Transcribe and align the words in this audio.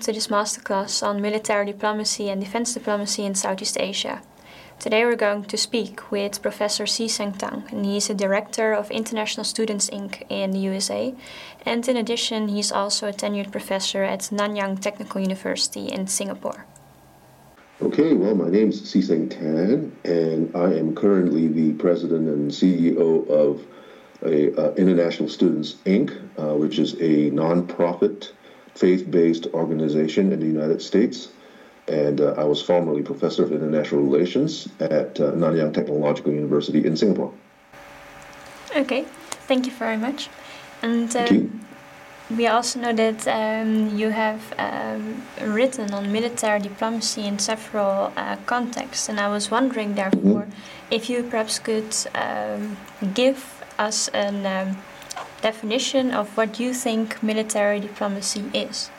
to 0.00 0.12
this 0.12 0.28
masterclass 0.28 1.06
on 1.06 1.20
military 1.20 1.66
diplomacy 1.66 2.30
and 2.30 2.40
defense 2.40 2.72
diplomacy 2.72 3.24
in 3.24 3.34
Southeast 3.34 3.76
Asia. 3.78 4.22
Today 4.78 5.04
we're 5.04 5.14
going 5.14 5.44
to 5.44 5.58
speak 5.58 6.10
with 6.10 6.40
Professor 6.40 6.86
See 6.86 7.06
Seng 7.06 7.32
Tang, 7.32 7.64
and 7.70 7.84
he's 7.84 8.08
a 8.08 8.14
director 8.14 8.72
of 8.72 8.90
International 8.90 9.44
Students 9.44 9.90
Inc. 9.90 10.22
in 10.30 10.52
the 10.52 10.58
USA. 10.60 11.14
And 11.66 11.86
in 11.86 11.98
addition, 11.98 12.48
he's 12.48 12.72
also 12.72 13.08
a 13.08 13.12
tenured 13.12 13.52
professor 13.52 14.02
at 14.02 14.20
Nanyang 14.32 14.80
Technical 14.80 15.20
University 15.20 15.88
in 15.88 16.06
Singapore. 16.06 16.64
Okay, 17.82 18.14
well, 18.14 18.34
my 18.34 18.48
name 18.48 18.70
is 18.70 18.90
See 18.90 19.02
Seng 19.02 19.28
Tan, 19.28 19.94
and 20.04 20.56
I 20.56 20.72
am 20.72 20.94
currently 20.94 21.46
the 21.48 21.74
president 21.74 22.26
and 22.26 22.50
CEO 22.50 23.28
of 23.28 23.66
a, 24.22 24.54
uh, 24.58 24.74
International 24.76 25.28
Students 25.28 25.74
Inc., 25.84 26.10
uh, 26.38 26.56
which 26.56 26.78
is 26.78 26.94
a 26.94 27.30
nonprofit 27.32 28.32
faith-based 28.80 29.46
organization 29.52 30.32
in 30.32 30.40
the 30.40 30.46
United 30.46 30.80
States. 30.80 31.28
And 31.86 32.20
uh, 32.20 32.42
I 32.42 32.44
was 32.44 32.62
formerly 32.62 33.02
professor 33.02 33.42
of 33.44 33.52
international 33.52 34.02
relations 34.02 34.68
at 34.80 35.20
uh, 35.20 35.32
Nanyang 35.32 35.74
Technological 35.74 36.32
University 36.32 36.86
in 36.86 36.96
Singapore. 36.96 37.32
Okay, 38.76 39.02
thank 39.48 39.66
you 39.66 39.72
very 39.72 39.96
much. 39.96 40.28
And 40.82 41.14
um, 41.16 41.66
we 42.30 42.46
also 42.46 42.80
know 42.80 42.92
that 42.92 43.26
um, 43.26 43.98
you 43.98 44.10
have 44.10 44.40
um, 44.56 45.22
written 45.42 45.92
on 45.92 46.12
military 46.12 46.60
diplomacy 46.60 47.26
in 47.26 47.38
several 47.38 48.12
uh, 48.16 48.36
contexts, 48.46 49.08
and 49.08 49.18
I 49.18 49.28
was 49.28 49.50
wondering, 49.50 49.94
therefore, 49.94 50.44
mm 50.44 50.50
-hmm. 50.50 50.96
if 50.96 51.10
you 51.10 51.22
perhaps 51.30 51.58
could 51.58 51.92
um, 52.14 52.76
give 53.14 53.38
us 53.88 54.10
an 54.14 54.36
um, 54.46 54.76
definition 55.42 56.10
of 56.10 56.36
what 56.36 56.60
you 56.60 56.74
think 56.74 57.22
military 57.22 57.80
diplomacy 57.80 58.44
is. 58.52 58.90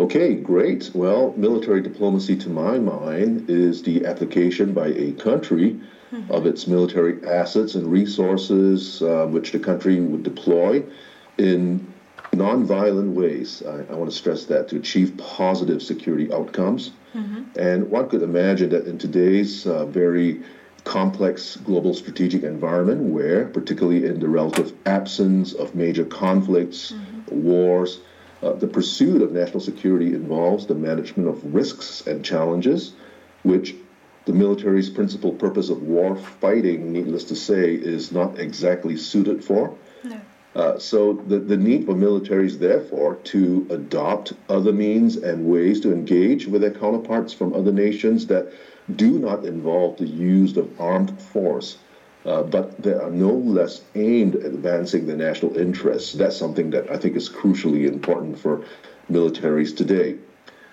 Okay, 0.00 0.34
great. 0.34 0.90
Well, 0.94 1.34
military 1.36 1.80
diplomacy, 1.80 2.36
to 2.36 2.48
my 2.48 2.78
mind, 2.78 3.50
is 3.50 3.82
the 3.82 4.06
application 4.06 4.72
by 4.72 4.88
a 4.88 5.12
country 5.12 5.80
mm-hmm. 6.12 6.30
of 6.30 6.46
its 6.46 6.68
military 6.68 7.26
assets 7.26 7.74
and 7.74 7.90
resources, 7.90 9.02
uh, 9.02 9.26
which 9.26 9.50
the 9.50 9.58
country 9.58 10.00
would 10.00 10.22
deploy 10.22 10.84
in 11.36 11.92
nonviolent 12.32 13.12
ways. 13.14 13.62
I, 13.66 13.92
I, 13.92 13.94
want 13.94 14.10
to 14.10 14.16
stress 14.16 14.44
that 14.46 14.68
to 14.68 14.76
achieve 14.76 15.16
positive 15.16 15.82
security 15.82 16.32
outcomes. 16.32 16.92
Mm-hmm. 17.14 17.58
And 17.58 17.90
one 17.90 18.08
could 18.08 18.22
imagine 18.22 18.70
that 18.70 18.86
in 18.86 18.98
today's 18.98 19.66
uh, 19.66 19.86
very 19.86 20.42
complex 20.84 21.56
global 21.56 21.94
strategic 21.94 22.42
environment 22.42 23.02
where, 23.02 23.46
particularly 23.46 24.06
in 24.06 24.20
the 24.20 24.28
relative 24.28 24.72
absence 24.86 25.52
of 25.52 25.74
major 25.74 26.04
conflicts, 26.04 26.92
mm-hmm. 26.92 27.42
wars, 27.42 28.00
uh, 28.42 28.52
the 28.52 28.66
pursuit 28.66 29.20
of 29.20 29.32
national 29.32 29.60
security 29.60 30.14
involves 30.14 30.66
the 30.66 30.74
management 30.74 31.28
of 31.28 31.54
risks 31.54 32.06
and 32.06 32.24
challenges, 32.24 32.92
which 33.42 33.74
the 34.26 34.32
military's 34.32 34.90
principal 34.90 35.32
purpose 35.32 35.70
of 35.70 35.82
war 35.82 36.14
fighting, 36.14 36.92
needless 36.92 37.24
to 37.24 37.34
say, 37.34 37.74
is 37.74 38.12
not 38.12 38.38
exactly 38.38 38.96
suited 38.96 39.42
for. 39.42 39.74
No. 40.04 40.20
Uh, 40.54 40.78
so 40.78 41.14
the, 41.26 41.38
the 41.38 41.56
need 41.56 41.86
for 41.86 41.94
militaries, 41.94 42.58
therefore, 42.58 43.16
to 43.16 43.66
adopt 43.70 44.32
other 44.48 44.72
means 44.72 45.16
and 45.16 45.46
ways 45.46 45.80
to 45.80 45.92
engage 45.92 46.46
with 46.46 46.62
their 46.62 46.70
counterparts 46.70 47.32
from 47.32 47.54
other 47.54 47.72
nations 47.72 48.26
that 48.26 48.52
do 48.96 49.18
not 49.18 49.44
involve 49.44 49.98
the 49.98 50.06
use 50.06 50.56
of 50.56 50.80
armed 50.80 51.20
force, 51.20 51.78
uh, 52.24 52.42
but 52.42 52.82
they 52.82 52.92
are 52.92 53.10
no 53.10 53.32
less 53.32 53.82
aimed 53.94 54.36
at 54.36 54.46
advancing 54.46 55.06
the 55.06 55.16
national 55.16 55.56
interests. 55.56 56.12
That's 56.12 56.36
something 56.36 56.70
that 56.70 56.90
I 56.90 56.96
think 56.96 57.16
is 57.16 57.28
crucially 57.28 57.86
important 57.86 58.38
for 58.38 58.64
militaries 59.10 59.76
today. 59.76 60.16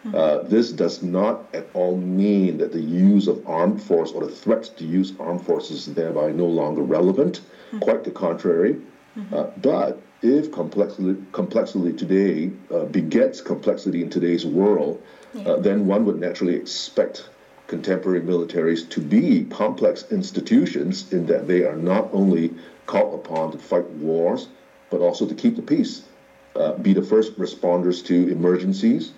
Hmm. 0.04 0.16
Uh, 0.16 0.38
this 0.44 0.72
does 0.72 1.02
not 1.02 1.46
at 1.54 1.68
all 1.74 1.98
mean 1.98 2.58
that 2.60 2.72
the 2.72 2.82
use 2.82 3.28
of 3.28 3.46
armed 3.48 3.82
force 3.82 4.12
or 4.12 4.26
the 4.26 4.32
threat 4.32 4.64
to 4.78 4.86
use 4.86 5.14
armed 5.20 5.46
forces 5.46 5.88
is 5.88 5.94
thereby 5.94 6.32
no 6.32 6.46
longer 6.46 6.84
relevant. 6.84 7.42
Mm-hmm. 7.68 7.80
Quite 7.80 8.04
the 8.04 8.12
contrary. 8.12 8.76
Mm-hmm. 9.18 9.34
Uh, 9.34 9.44
but 9.62 10.02
if 10.22 10.52
complexity, 10.52 11.16
complexity 11.32 11.94
today 11.94 12.52
uh, 12.74 12.86
begets 12.86 13.42
complexity 13.42 14.02
in 14.02 14.10
today's 14.10 14.46
world, 14.46 15.02
yeah. 15.34 15.50
Uh, 15.50 15.60
then 15.60 15.86
one 15.86 16.06
would 16.06 16.18
naturally 16.18 16.56
expect 16.56 17.30
contemporary 17.68 18.22
militaries 18.22 18.88
to 18.90 19.02
be 19.02 19.46
complex 19.46 20.12
institutions 20.12 21.12
in 21.12 21.26
that 21.26 21.48
they 21.48 21.64
are 21.64 21.76
not 21.76 22.10
only 22.14 22.54
called 22.86 23.14
upon 23.14 23.52
to 23.52 23.58
fight 23.58 23.90
wars, 23.92 24.48
but 24.90 25.02
also 25.02 25.26
to 25.26 25.34
keep 25.34 25.56
the 25.56 25.62
peace, 25.62 26.04
uh, 26.56 26.74
be 26.74 26.94
the 26.94 27.02
first 27.02 27.38
responders 27.40 28.06
to 28.06 28.30
emergencies, 28.30 29.14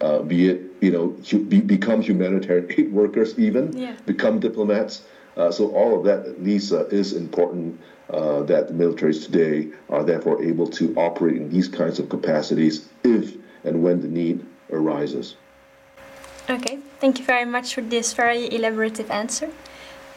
uh, 0.00 0.20
be 0.20 0.48
it 0.48 0.62
you 0.80 0.90
know 0.90 1.14
hu- 1.28 1.44
be, 1.44 1.60
become 1.60 2.00
humanitarian 2.00 2.66
aid 2.78 2.92
workers, 2.92 3.38
even 3.38 3.76
yeah. 3.76 3.94
become 4.06 4.40
diplomats. 4.40 5.02
Uh, 5.36 5.50
so 5.50 5.70
all 5.70 5.96
of 5.96 6.04
that 6.04 6.26
at 6.26 6.42
least 6.42 6.72
is 6.72 7.12
important. 7.12 7.80
Uh, 8.10 8.42
that 8.42 8.66
the 8.66 8.74
militaries 8.74 9.24
today 9.24 9.68
are 9.88 10.02
therefore 10.02 10.42
able 10.42 10.66
to 10.66 10.92
operate 10.96 11.36
in 11.36 11.48
these 11.48 11.68
kinds 11.68 12.00
of 12.00 12.08
capacities 12.08 12.88
if 13.04 13.36
and 13.62 13.80
when 13.84 14.00
the 14.00 14.08
need 14.08 14.44
arises. 14.72 15.36
Okay, 16.48 16.80
thank 17.00 17.18
you 17.18 17.24
very 17.24 17.44
much 17.44 17.74
for 17.74 17.80
this 17.80 18.12
very 18.12 18.48
elaborative 18.48 19.10
answer. 19.10 19.50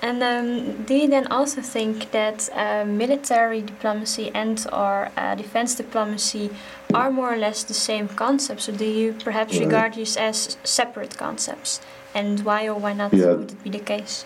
And 0.02 0.22
um, 0.22 0.84
do 0.84 0.96
you 0.96 1.08
then 1.08 1.28
also 1.28 1.62
think 1.62 2.12
that 2.12 2.50
uh, 2.54 2.84
military 2.86 3.62
diplomacy 3.62 4.32
and 4.34 4.64
or 4.74 5.10
uh, 5.16 5.36
defense 5.36 5.76
diplomacy 5.76 6.50
are 6.94 7.10
more 7.10 7.34
or 7.34 7.38
less 7.38 7.64
the 7.64 7.74
same 7.74 8.10
concepts, 8.10 8.68
or 8.68 8.74
do 8.74 8.86
you 8.86 9.14
perhaps 9.14 9.54
right. 9.54 9.66
regard 9.66 9.94
these 9.94 10.18
as 10.18 10.58
separate 10.66 11.18
concepts? 11.18 11.80
And 12.14 12.42
why 12.42 12.68
or 12.68 12.76
why 12.76 12.94
not 12.94 13.14
yeah. 13.14 13.32
would 13.32 13.52
it 13.52 13.64
be 13.64 13.70
the 13.70 13.80
case? 13.80 14.26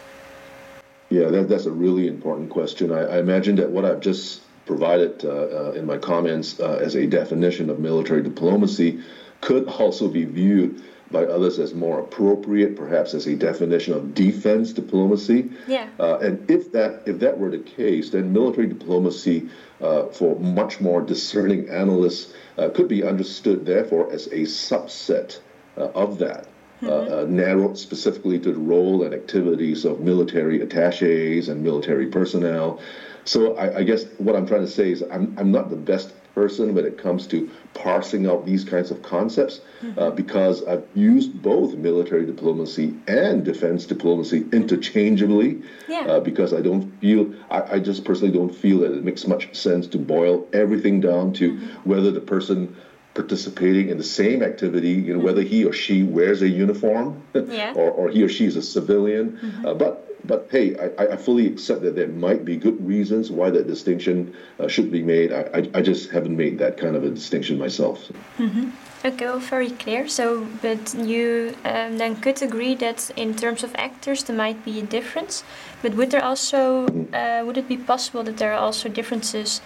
Yeah, 1.09 1.29
that, 1.29 1.47
that's 1.47 1.67
a 1.67 1.71
really 1.71 2.07
important 2.07 2.49
question. 2.49 2.91
I, 2.91 3.01
I 3.01 3.19
imagine 3.19 3.55
that 3.57 3.69
what 3.69 3.85
I've 3.85 4.01
just 4.01 4.41
provided 4.65 5.23
uh, 5.23 5.29
uh 5.29 5.71
in 5.77 5.85
my 5.85 5.97
comments 5.97 6.59
uh, 6.59 6.81
as 6.83 6.95
a 6.95 7.05
definition 7.07 7.69
of 7.69 7.79
military 7.79 8.21
diplomacy 8.21 8.99
could 9.39 9.65
also 9.67 10.09
be 10.09 10.25
viewed 10.25 10.83
by 11.11 11.23
others 11.23 11.59
as 11.59 11.73
more 11.73 11.99
appropriate, 11.99 12.75
perhaps 12.75 13.13
as 13.13 13.27
a 13.27 13.35
definition 13.35 13.93
of 13.93 14.13
defense 14.13 14.73
diplomacy. 14.73 15.49
Yeah. 15.67 15.87
Uh, 15.99 16.17
and 16.19 16.49
if 16.49 16.71
that 16.73 17.03
if 17.05 17.19
that 17.19 17.37
were 17.37 17.49
the 17.49 17.59
case, 17.59 18.09
then 18.09 18.33
military 18.33 18.67
diplomacy 18.67 19.49
uh, 19.81 20.07
for 20.07 20.39
much 20.39 20.81
more 20.81 21.01
discerning 21.01 21.69
analysts 21.69 22.33
uh, 22.57 22.69
could 22.69 22.87
be 22.87 23.03
understood, 23.03 23.65
therefore, 23.65 24.11
as 24.11 24.27
a 24.27 24.41
subset 24.41 25.39
uh, 25.77 25.89
of 25.93 26.19
that. 26.19 26.47
Uh, 26.79 26.85
mm-hmm. 26.85 27.13
Uh, 27.13 27.23
narrowed 27.23 27.75
specifically 27.75 28.37
to 28.37 28.51
the 28.51 28.59
role 28.59 29.03
and 29.03 29.11
activities 29.11 29.83
of 29.83 29.99
military 29.99 30.61
attaches 30.61 31.49
and 31.49 31.63
military 31.63 32.05
personnel. 32.05 32.79
So 33.25 33.55
I, 33.57 33.79
I 33.79 33.83
guess 33.83 34.05
what 34.19 34.35
I'm 34.35 34.45
trying 34.45 34.61
to 34.61 34.67
say 34.67 34.91
is 34.91 35.03
I'm, 35.11 35.35
I'm 35.39 35.51
not 35.51 35.71
the 35.71 35.75
best 35.75 36.13
person 36.37 36.75
when 36.75 36.85
it 36.85 36.99
comes 36.99 37.25
to 37.25 37.49
parsing 37.73 38.27
out 38.27 38.45
these 38.45 38.63
kinds 38.63 38.91
of 38.91 39.01
concepts 39.01 39.59
uh, 39.97 40.11
because 40.11 40.63
I've 40.65 40.85
used 40.93 41.41
both 41.41 41.73
military 41.73 42.27
diplomacy 42.27 42.95
and 43.07 43.43
defense 43.43 43.87
diplomacy 43.87 44.45
interchangeably 44.51 45.63
yeah. 45.87 46.01
uh, 46.01 46.19
because 46.19 46.53
I 46.53 46.61
don't 46.61 46.91
feel, 47.01 47.33
I, 47.49 47.61
I, 47.73 47.79
just 47.79 48.05
personally 48.05 48.31
don't 48.31 48.53
feel 48.53 48.81
that 48.81 48.93
it 48.93 49.03
makes 49.03 49.25
much 49.25 49.55
sense 49.55 49.87
to 49.87 49.97
boil 49.97 50.47
everything 50.53 51.01
down 51.01 51.33
to 51.33 51.53
mm-hmm. 51.53 51.89
whether 51.89 52.11
the 52.11 52.21
person 52.21 52.75
participating 53.15 53.89
in 53.89 53.97
the 53.97 54.03
same 54.03 54.43
activity, 54.43 54.89
you 54.89 55.13
know, 55.13 55.17
mm-hmm. 55.17 55.25
whether 55.25 55.41
he 55.41 55.65
or 55.65 55.73
she 55.73 56.03
wears 56.03 56.43
a 56.43 56.47
uniform 56.47 57.23
yeah. 57.33 57.73
or, 57.75 57.89
or 57.89 58.09
he 58.09 58.21
or 58.21 58.29
she 58.29 58.45
is 58.45 58.55
a 58.55 58.61
civilian. 58.61 59.31
Mm-hmm. 59.31 59.65
Uh, 59.65 59.73
but 59.73 60.06
but 60.27 60.47
hey, 60.51 60.75
I, 60.97 61.13
I 61.13 61.17
fully 61.17 61.47
accept 61.47 61.81
that 61.81 61.95
there 61.95 62.07
might 62.07 62.43
be 62.43 62.57
good 62.57 62.85
reasons 62.85 63.31
why 63.31 63.49
that 63.49 63.67
distinction 63.67 64.35
uh, 64.59 64.67
should 64.67 64.91
be 64.91 65.01
made. 65.01 65.31
I, 65.31 65.41
I, 65.53 65.69
I, 65.75 65.81
just 65.81 66.11
haven't 66.11 66.35
made 66.35 66.59
that 66.59 66.77
kind 66.77 66.95
of 66.95 67.03
a 67.03 67.09
distinction 67.09 67.57
myself. 67.57 68.11
Mm-hmm. 68.37 68.69
Okay, 69.05 69.25
well, 69.25 69.39
very 69.39 69.69
clear. 69.69 70.07
So, 70.07 70.47
but 70.61 70.93
you 70.93 71.55
um, 71.63 71.97
then 71.97 72.15
could 72.17 72.41
agree 72.41 72.75
that 72.75 73.09
in 73.15 73.35
terms 73.35 73.63
of 73.63 73.73
actors 73.75 74.23
there 74.23 74.35
might 74.35 74.65
be 74.65 74.79
a 74.79 74.83
difference. 74.83 75.43
But 75.81 75.93
would 75.93 76.11
there 76.11 76.23
also 76.23 76.87
mm-hmm. 76.87 77.13
uh, 77.13 77.45
would 77.45 77.57
it 77.57 77.67
be 77.67 77.77
possible 77.77 78.23
that 78.23 78.37
there 78.37 78.53
are 78.53 78.59
also 78.59 78.89
differences 78.89 79.61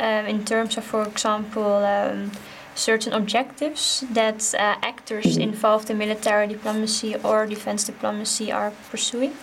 um, 0.00 0.26
in 0.26 0.44
terms 0.44 0.76
of, 0.76 0.84
for 0.84 1.02
example, 1.06 1.76
um, 1.76 2.32
certain 2.74 3.12
objectives 3.12 4.04
that 4.10 4.54
uh, 4.54 4.76
actors 4.82 5.24
mm-hmm. 5.24 5.42
involved 5.42 5.90
in 5.90 5.98
military 5.98 6.46
diplomacy 6.48 7.14
or 7.22 7.46
defense 7.46 7.84
diplomacy 7.84 8.50
are 8.50 8.72
pursuing? 8.90 9.34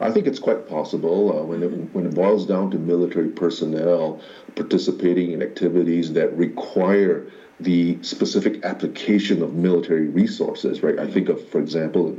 I 0.00 0.10
think 0.10 0.26
it's 0.26 0.38
quite 0.38 0.68
possible 0.68 1.38
uh, 1.38 1.42
when, 1.44 1.62
it, 1.62 1.70
when 1.94 2.06
it 2.06 2.14
boils 2.14 2.46
down 2.46 2.70
to 2.72 2.78
military 2.78 3.28
personnel 3.28 4.20
participating 4.54 5.32
in 5.32 5.42
activities 5.42 6.12
that 6.12 6.36
require 6.36 7.26
the 7.58 8.02
specific 8.02 8.64
application 8.64 9.42
of 9.42 9.54
military 9.54 10.08
resources, 10.08 10.82
right? 10.82 10.98
I 10.98 11.06
think 11.06 11.28
of, 11.28 11.46
for 11.48 11.60
example, 11.60 12.16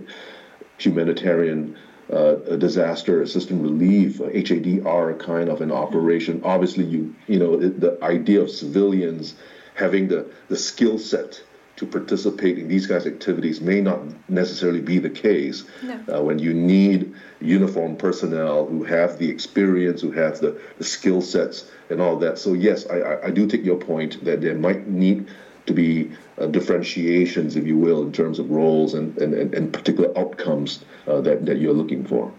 humanitarian 0.78 1.78
uh, 2.12 2.34
disaster 2.58 3.22
assistance 3.22 3.62
relief, 3.62 4.20
uh, 4.20 4.26
HADR 4.26 5.20
kind 5.20 5.50
of 5.50 5.62
an 5.62 5.72
operation. 5.72 6.42
Obviously, 6.44 6.86
you 6.86 7.16
you 7.28 7.40
know 7.40 7.56
the 7.56 7.98
idea 8.04 8.42
of 8.42 8.50
civilians 8.50 9.36
having 9.76 10.08
the 10.10 10.30
the 10.50 10.58
skill 10.58 10.98
set 10.98 11.42
to 11.84 11.92
participate 11.92 12.58
in 12.58 12.68
these 12.68 12.88
kinds 12.88 13.06
of 13.06 13.14
activities 13.14 13.62
may 13.62 13.82
not 13.82 14.00
necessarily 14.30 14.82
be 14.82 15.00
the 15.00 15.10
case 15.10 15.66
no. 15.84 16.00
uh, 16.14 16.22
when 16.22 16.40
you 16.40 16.54
need 16.54 17.14
uniformed 17.42 18.00
personnel 18.00 18.66
who 18.66 18.84
have 18.84 19.18
the 19.20 19.30
experience, 19.30 20.02
who 20.02 20.12
have 20.12 20.40
the, 20.40 20.60
the 20.78 20.84
skill 20.84 21.22
sets 21.22 21.70
and 21.90 22.02
all 22.02 22.18
that. 22.18 22.38
So 22.40 22.54
yes, 22.54 22.88
I, 22.88 23.28
I 23.28 23.32
do 23.32 23.48
take 23.48 23.64
your 23.66 23.78
point 23.78 24.24
that 24.24 24.42
there 24.42 24.56
might 24.56 24.88
need 24.88 25.28
to 25.66 25.74
be 25.74 26.12
uh, 26.38 26.48
differentiations, 26.48 27.56
if 27.56 27.66
you 27.66 27.78
will, 27.78 28.02
in 28.04 28.12
terms 28.12 28.40
of 28.40 28.50
roles 28.50 28.94
and, 28.94 29.18
and, 29.18 29.34
and, 29.54 29.72
particular 29.72 30.12
outcomes 30.18 30.84
uh, 31.08 31.22
that, 31.22 31.46
that 31.46 31.58
you're 31.58 31.74
looking 31.74 32.06
for. 32.06 32.34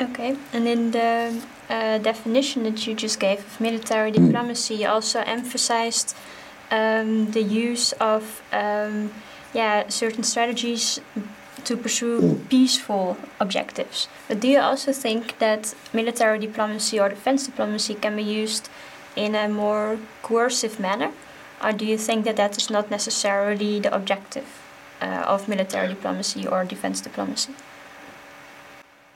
Okay, 0.00 0.36
and 0.52 0.68
in 0.68 0.92
the 0.92 1.42
uh, 1.68 1.98
definition 1.98 2.62
that 2.62 2.86
you 2.86 2.94
just 2.94 3.18
gave 3.18 3.40
of 3.40 3.60
military 3.60 4.12
diplomacy, 4.12 4.76
you 4.76 4.86
also 4.86 5.20
emphasized 5.26 6.16
um, 6.70 7.30
the 7.32 7.42
use 7.42 7.92
of 7.92 8.42
um, 8.52 9.12
yeah 9.54 9.88
certain 9.88 10.22
strategies 10.22 11.00
to 11.64 11.76
pursue 11.76 12.40
peaceful 12.48 13.16
objectives. 13.40 14.08
But 14.28 14.40
do 14.40 14.48
you 14.48 14.60
also 14.60 14.92
think 14.92 15.38
that 15.38 15.74
military 15.92 16.38
diplomacy 16.38 16.98
or 17.00 17.08
defense 17.08 17.46
diplomacy 17.46 17.94
can 17.94 18.16
be 18.16 18.22
used 18.22 18.68
in 19.16 19.34
a 19.34 19.48
more 19.48 19.98
coercive 20.22 20.78
manner? 20.80 21.12
Or 21.62 21.72
do 21.72 21.84
you 21.84 21.98
think 21.98 22.24
that 22.24 22.36
that 22.36 22.56
is 22.56 22.70
not 22.70 22.90
necessarily 22.90 23.80
the 23.80 23.94
objective 23.94 24.46
uh, 25.02 25.24
of 25.26 25.48
military 25.48 25.88
diplomacy 25.88 26.46
or 26.46 26.64
defense 26.64 27.00
diplomacy? 27.00 27.52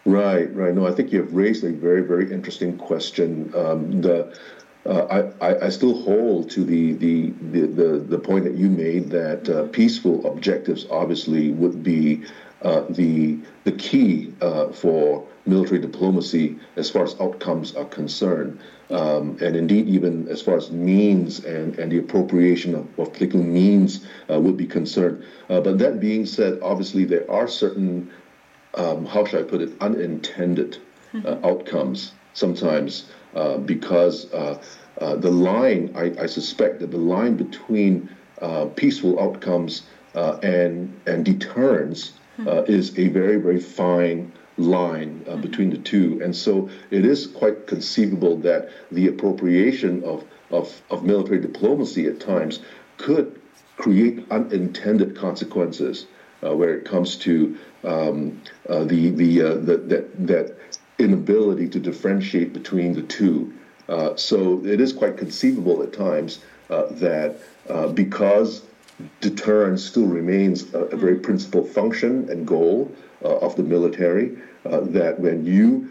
Right, 0.05 0.52
right. 0.55 0.75
No, 0.75 0.87
I 0.87 0.93
think 0.93 1.12
you've 1.12 1.32
raised 1.32 1.62
a 1.62 1.70
very, 1.70 2.02
very 2.02 2.32
interesting 2.32 2.76
question. 2.76 3.52
Um, 3.55 4.02
the 4.02 4.37
uh, 4.84 5.31
I, 5.40 5.67
I 5.67 5.69
still 5.69 6.02
hold 6.02 6.50
to 6.50 6.64
the, 6.64 6.94
the, 6.94 7.31
the, 7.31 7.99
the, 7.99 8.19
point 8.19 8.44
that 8.44 8.55
you 8.55 8.69
made 8.69 9.11
that 9.11 9.49
uh, 9.49 9.67
peaceful 9.69 10.26
objectives 10.26 10.87
obviously 10.90 11.52
would 11.52 11.84
be 11.84 12.25
uh, 12.62 12.82
the, 12.90 13.38
the 13.64 13.73
key 13.73 14.32
uh, 14.40 14.69
for 14.69 15.26
military 15.46 15.81
diplomacy 15.81 16.58
as 16.76 16.90
far 16.90 17.05
as 17.05 17.14
outcomes 17.20 17.76
are 17.76 17.84
concerned. 17.84 18.58
Um, 18.90 19.38
and 19.40 19.56
indeed, 19.56 19.88
even 19.88 20.29
as 20.29 20.43
far 20.43 20.56
as 20.56 20.70
means 20.70 21.44
and, 21.44 21.79
and 21.79 21.90
the 21.90 21.99
appropriation 21.99 22.75
of, 22.75 22.99
of 22.99 23.12
particular 23.12 23.44
means 23.44 24.05
uh, 24.29 24.40
would 24.40 24.56
be 24.56 24.67
concerned. 24.67 25.25
But 25.49 25.79
that 25.79 26.00
being 26.00 26.26
said, 26.26 26.58
obviously, 26.61 27.05
there 27.05 27.31
are 27.31 27.46
certain 27.46 28.11
um, 28.75 29.06
how 29.06 29.25
should 29.25 29.40
I 29.40 29.49
put 29.49 29.61
it, 29.61 29.73
unintended 29.81 30.79
outcomes 31.44 32.12
sometimes 32.32 33.11
because 33.64 34.32
uh, 34.32 34.62
uh 34.99 35.17
the 35.17 35.31
line, 35.31 35.93
I, 35.96 36.12
I, 36.20 36.26
suspect 36.26 36.81
that 36.81 36.90
the 36.90 36.99
line 36.99 37.37
between 37.37 38.08
uh, 38.40 38.67
peaceful 38.67 39.19
outcomes 39.20 39.84
uh, 40.14 40.38
and, 40.43 41.00
and 41.06 41.25
deterrence 41.25 42.12
mm-hmm. 42.38 42.70
is 42.70 42.99
a 42.99 43.08
very, 43.08 43.37
very 43.37 43.61
fine 43.61 44.32
line 44.58 45.25
mm-hmm. 45.25 45.40
between 45.40 45.70
the 45.70 45.79
two. 45.79 46.20
And 46.23 46.34
so 46.34 46.69
it 46.90 47.05
is 47.05 47.26
quite 47.26 47.67
conceivable 47.67 48.37
that 48.38 48.69
the 48.90 49.08
appropriation 49.08 50.05
of, 50.05 50.25
of, 50.50 50.82
of 50.90 51.05
military 51.05 51.40
diplomacy 51.40 52.06
at 52.06 52.20
times 52.20 52.61
could 52.99 53.40
create 53.76 54.25
unintended 54.31 55.17
consequences 55.17 56.06
uh, 56.44 56.55
where 56.55 56.75
it 56.75 56.84
comes 56.84 57.17
to 57.17 57.56
um, 57.84 58.40
uh, 58.69 58.84
the 58.84 59.11
the, 59.11 59.43
uh, 59.43 59.55
the, 59.55 59.76
that 59.76 60.26
that 60.26 60.56
inability 61.02 61.69
to 61.69 61.81
differentiate 61.81 62.52
between 62.52 62.94
the 62.94 63.02
two. 63.02 63.52
Uh, 63.88 64.16
so 64.16 64.64
it 64.64 64.81
is 64.81 64.93
quite 64.93 65.16
conceivable 65.16 65.82
at 65.82 65.93
times 65.93 66.40
uh, 66.70 66.87
that 66.93 67.37
uh, 67.69 67.88
because 67.88 68.62
deterrence 69.20 69.84
still 69.84 70.06
remains 70.06 70.72
a, 70.75 70.84
a, 70.84 70.96
very 70.96 71.16
principal 71.16 71.64
function 71.64 72.28
and 72.31 72.46
goal 72.46 72.90
of 73.22 73.54
the 73.56 73.62
military, 73.62 74.37
that 74.64 75.19
when 75.19 75.44
you 75.44 75.88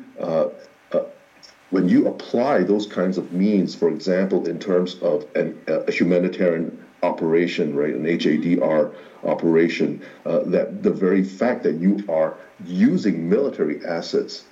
when 1.72 1.88
you 1.88 2.08
apply 2.08 2.64
those 2.64 2.86
kinds 2.86 3.18
of 3.18 3.32
means, 3.32 3.74
for 3.74 3.90
example, 3.90 4.48
in 4.48 4.60
terms 4.60 4.96
of 5.02 5.26
an, 5.36 5.58
a 5.68 5.92
humanitarian 5.92 6.78
operation, 7.02 7.76
right, 7.76 7.94
an 7.94 8.04
HADR 8.04 8.94
operation, 9.24 10.02
uh, 10.26 10.40
that 10.40 10.84
the 10.84 10.92
very 10.92 11.24
fact 11.24 11.64
that 11.64 11.76
you 11.76 12.04
are 12.10 12.38
using 12.66 13.30
military 13.30 13.84
assets 13.86 14.44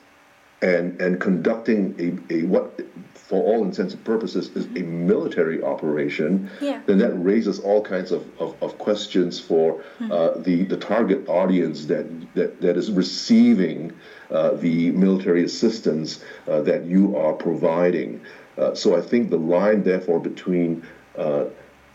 and 0.61 0.99
and 1.01 1.19
conducting 1.19 1.95
a, 2.29 2.33
a 2.33 2.43
what 2.43 2.79
for 3.29 3.43
all 3.43 3.63
intents 3.63 3.93
and 3.93 4.03
purposes 4.03 4.49
is 4.55 4.65
a 4.75 4.81
military 4.81 5.61
operation, 5.61 6.49
yeah. 6.59 6.81
then 6.87 6.97
that 6.97 7.13
raises 7.13 7.59
all 7.59 7.79
kinds 7.79 8.11
of, 8.11 8.25
of, 8.41 8.55
of 8.63 8.79
questions 8.79 9.39
for 9.39 9.73
mm-hmm. 9.73 10.11
uh, 10.11 10.31
the, 10.41 10.63
the 10.63 10.75
target 10.75 11.29
audience 11.29 11.85
that, 11.85 12.07
that, 12.33 12.59
that 12.59 12.75
is 12.75 12.89
receiving 12.89 13.93
uh, 14.31 14.53
the 14.55 14.89
military 14.93 15.43
assistance 15.43 16.23
uh, 16.47 16.61
that 16.61 16.85
you 16.85 17.15
are 17.15 17.33
providing. 17.33 18.19
Uh, 18.57 18.73
so 18.73 18.97
I 18.97 19.01
think 19.01 19.29
the 19.29 19.37
line, 19.37 19.83
therefore, 19.83 20.19
between 20.19 20.83
uh, 21.15 21.45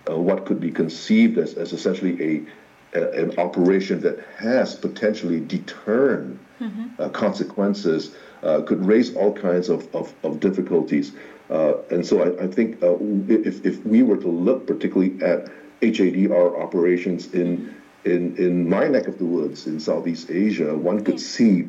uh, 0.09 0.17
what 0.17 0.47
could 0.47 0.61
be 0.61 0.71
conceived 0.71 1.37
as, 1.37 1.55
as 1.55 1.73
essentially 1.73 2.47
a, 2.95 2.97
a, 2.97 3.23
an 3.25 3.39
operation 3.41 4.01
that 4.03 4.25
has 4.39 4.77
potentially 4.77 5.41
deterrent 5.41 6.39
mm-hmm. 6.61 7.11
consequences 7.11 8.15
uh, 8.45 8.63
could 8.63 8.85
raise 8.85 9.15
all 9.17 9.33
kinds 9.33 9.69
of, 9.69 9.93
of, 9.95 10.15
of 10.23 10.41
difficulties. 10.41 11.13
Uh, 11.51 11.75
and 11.91 12.07
so 12.07 12.23
I, 12.23 12.45
I 12.45 12.47
think 12.47 12.83
uh, 12.83 12.97
if, 13.29 13.65
if 13.65 13.85
we 13.85 14.03
were 14.03 14.17
to 14.19 14.29
look 14.29 14.67
particularly 14.67 15.21
at 15.23 15.51
HADR 15.83 16.61
operations 16.61 17.33
in, 17.35 17.75
in, 18.05 18.37
in 18.37 18.69
my 18.69 18.89
neck 18.89 19.07
of 19.07 19.19
the 19.19 19.25
woods 19.25 19.67
in 19.67 19.81
Southeast 19.81 20.31
Asia, 20.31 20.75
one 20.75 21.05
could 21.05 21.21
see 21.21 21.69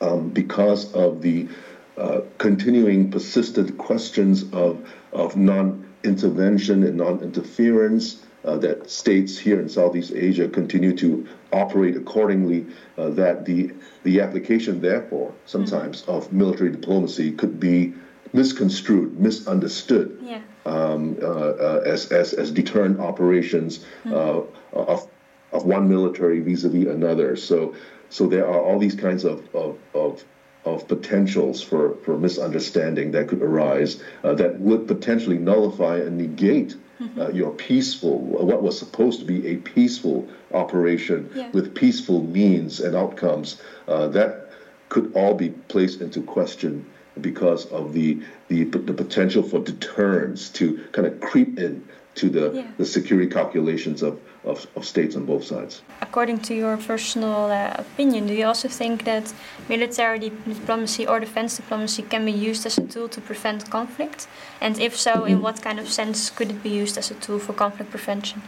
um, 0.00 0.30
because 0.30 0.92
of 0.94 1.22
the 1.22 1.48
uh, 1.96 2.20
continuing 2.38 3.10
persistent 3.10 3.78
questions 3.78 4.44
of, 4.52 4.86
of 5.12 5.36
non 5.36 5.86
intervention 6.04 6.84
and 6.84 6.98
non-interference 6.98 8.25
uh, 8.46 8.56
that 8.58 8.88
states 8.88 9.36
here 9.36 9.60
in 9.60 9.68
Southeast 9.68 10.12
Asia 10.14 10.48
continue 10.48 10.96
to 10.96 11.26
operate 11.52 11.96
accordingly, 11.96 12.66
uh, 12.96 13.10
that 13.10 13.44
the, 13.44 13.72
the 14.04 14.20
application, 14.20 14.80
therefore, 14.80 15.34
sometimes 15.46 16.02
mm-hmm. 16.02 16.12
of 16.12 16.32
military 16.32 16.70
diplomacy 16.70 17.32
could 17.32 17.58
be 17.58 17.92
misconstrued, 18.32 19.18
misunderstood 19.18 20.18
yeah. 20.22 20.40
um, 20.64 21.16
uh, 21.22 21.26
uh 21.26 21.82
as, 21.86 22.12
as, 22.12 22.32
as 22.32 22.50
deterrent 22.50 23.00
operations 23.00 23.78
mm-hmm. 24.04 24.12
Uh, 24.12 24.78
of, 24.78 25.08
of 25.52 25.64
one 25.64 25.88
military 25.88 26.40
vis-a-vis 26.40 26.86
another. 26.86 27.36
So, 27.36 27.74
so 28.10 28.26
there 28.26 28.46
are 28.46 28.60
all 28.60 28.78
these 28.78 28.94
kinds 28.94 29.24
of, 29.24 29.48
of, 29.54 29.78
of 29.94 30.24
of 30.66 30.88
potentials 30.88 31.62
for, 31.62 31.94
for 32.04 32.18
misunderstanding 32.18 33.12
that 33.12 33.28
could 33.28 33.40
arise 33.40 34.02
uh, 34.24 34.34
that 34.34 34.58
would 34.58 34.88
potentially 34.88 35.38
nullify 35.38 35.98
and 35.98 36.18
negate. 36.18 36.74
Uh, 37.18 37.30
your 37.30 37.52
peaceful, 37.52 38.18
what 38.18 38.62
was 38.62 38.78
supposed 38.78 39.20
to 39.20 39.24
be 39.24 39.46
a 39.48 39.56
peaceful 39.56 40.28
operation 40.52 41.30
yeah. 41.34 41.50
with 41.50 41.74
peaceful 41.74 42.22
means 42.22 42.80
and 42.80 42.94
outcomes. 42.94 43.60
Uh, 43.86 44.08
that 44.08 44.50
could 44.88 45.12
all 45.14 45.34
be 45.34 45.50
placed 45.68 46.00
into 46.00 46.22
question 46.22 46.84
because 47.20 47.66
of 47.66 47.92
the, 47.92 48.20
the, 48.48 48.64
the 48.64 48.92
potential 48.92 49.42
for 49.42 49.60
deterrence 49.60 50.50
to 50.50 50.84
kind 50.92 51.06
of 51.06 51.20
creep 51.20 51.58
in 51.58 51.86
to 52.16 52.30
the, 52.30 52.52
yeah. 52.52 52.66
the 52.78 52.84
security 52.84 53.30
calculations 53.30 54.02
of, 54.02 54.18
of, 54.44 54.66
of, 54.74 54.84
states 54.84 55.16
on 55.16 55.26
both 55.26 55.44
sides. 55.44 55.82
According 56.00 56.38
to 56.40 56.54
your 56.54 56.76
personal 56.78 57.50
uh, 57.50 57.74
opinion, 57.76 58.26
do 58.26 58.34
you 58.34 58.46
also 58.46 58.68
think 58.68 59.04
that 59.04 59.32
military 59.68 60.18
diplomacy 60.18 61.06
or 61.06 61.20
defense 61.20 61.56
diplomacy 61.56 62.02
can 62.02 62.24
be 62.24 62.32
used 62.32 62.64
as 62.66 62.78
a 62.78 62.82
tool 62.82 63.08
to 63.10 63.20
prevent 63.20 63.70
conflict? 63.70 64.28
And 64.60 64.80
if 64.80 64.96
so, 64.96 65.12
mm-hmm. 65.12 65.26
in 65.26 65.42
what 65.42 65.62
kind 65.62 65.78
of 65.78 65.88
sense 65.88 66.30
could 66.30 66.50
it 66.50 66.62
be 66.62 66.70
used 66.70 66.96
as 66.96 67.10
a 67.10 67.14
tool 67.14 67.38
for 67.38 67.52
conflict 67.52 67.90
prevention? 67.90 68.42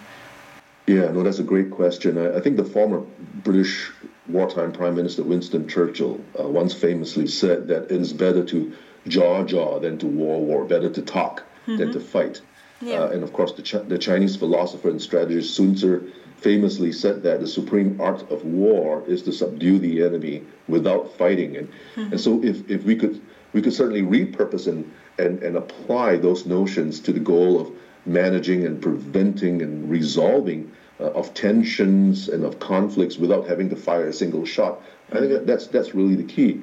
Yeah, 0.86 1.10
no, 1.12 1.22
that's 1.22 1.38
a 1.38 1.44
great 1.44 1.70
question. 1.70 2.16
I, 2.16 2.38
I 2.38 2.40
think 2.40 2.56
the 2.56 2.64
former 2.64 3.00
British 3.44 3.92
wartime 4.28 4.72
Prime 4.72 4.94
Minister 4.94 5.22
Winston 5.22 5.68
Churchill 5.68 6.20
uh, 6.40 6.48
once 6.48 6.72
famously 6.72 7.26
said 7.26 7.68
that 7.68 7.84
it 7.84 8.00
is 8.00 8.14
better 8.14 8.44
to 8.46 8.72
jaw 9.06 9.44
jaw 9.44 9.78
than 9.78 9.98
to 9.98 10.06
war 10.06 10.40
war, 10.42 10.64
better 10.64 10.88
to 10.88 11.02
talk 11.02 11.42
mm-hmm. 11.66 11.76
than 11.76 11.92
to 11.92 12.00
fight. 12.00 12.40
Yeah. 12.80 13.00
Uh, 13.00 13.08
and 13.08 13.22
of 13.22 13.32
course, 13.32 13.52
the, 13.52 13.62
Ch- 13.62 13.88
the 13.88 13.98
Chinese 13.98 14.36
philosopher 14.36 14.88
and 14.88 15.02
strategist 15.02 15.54
Sun 15.54 15.74
Tzu 15.74 16.12
famously 16.36 16.92
said 16.92 17.22
that 17.24 17.40
the 17.40 17.46
supreme 17.46 18.00
art 18.00 18.30
of 18.30 18.44
war 18.44 19.02
is 19.08 19.22
to 19.22 19.32
subdue 19.32 19.78
the 19.78 20.04
enemy 20.04 20.44
without 20.68 21.12
fighting. 21.18 21.56
And, 21.56 21.68
mm-hmm. 21.68 22.12
and 22.12 22.20
so, 22.20 22.42
if, 22.44 22.70
if 22.70 22.84
we 22.84 22.94
could 22.94 23.20
we 23.52 23.62
could 23.62 23.72
certainly 23.72 24.02
repurpose 24.02 24.68
and, 24.68 24.92
and, 25.18 25.42
and 25.42 25.56
apply 25.56 26.16
those 26.16 26.44
notions 26.46 27.00
to 27.00 27.12
the 27.12 27.20
goal 27.20 27.60
of 27.60 27.70
managing 28.04 28.66
and 28.66 28.80
preventing 28.80 29.62
and 29.62 29.90
resolving 29.90 30.70
uh, 31.00 31.04
of 31.12 31.32
tensions 31.34 32.28
and 32.28 32.44
of 32.44 32.58
conflicts 32.58 33.16
without 33.16 33.46
having 33.46 33.70
to 33.70 33.76
fire 33.76 34.08
a 34.08 34.12
single 34.12 34.44
shot. 34.44 34.80
I 35.12 35.20
think 35.20 35.46
that's 35.46 35.66
that's 35.68 35.94
really 35.94 36.14
the 36.14 36.24
key. 36.24 36.62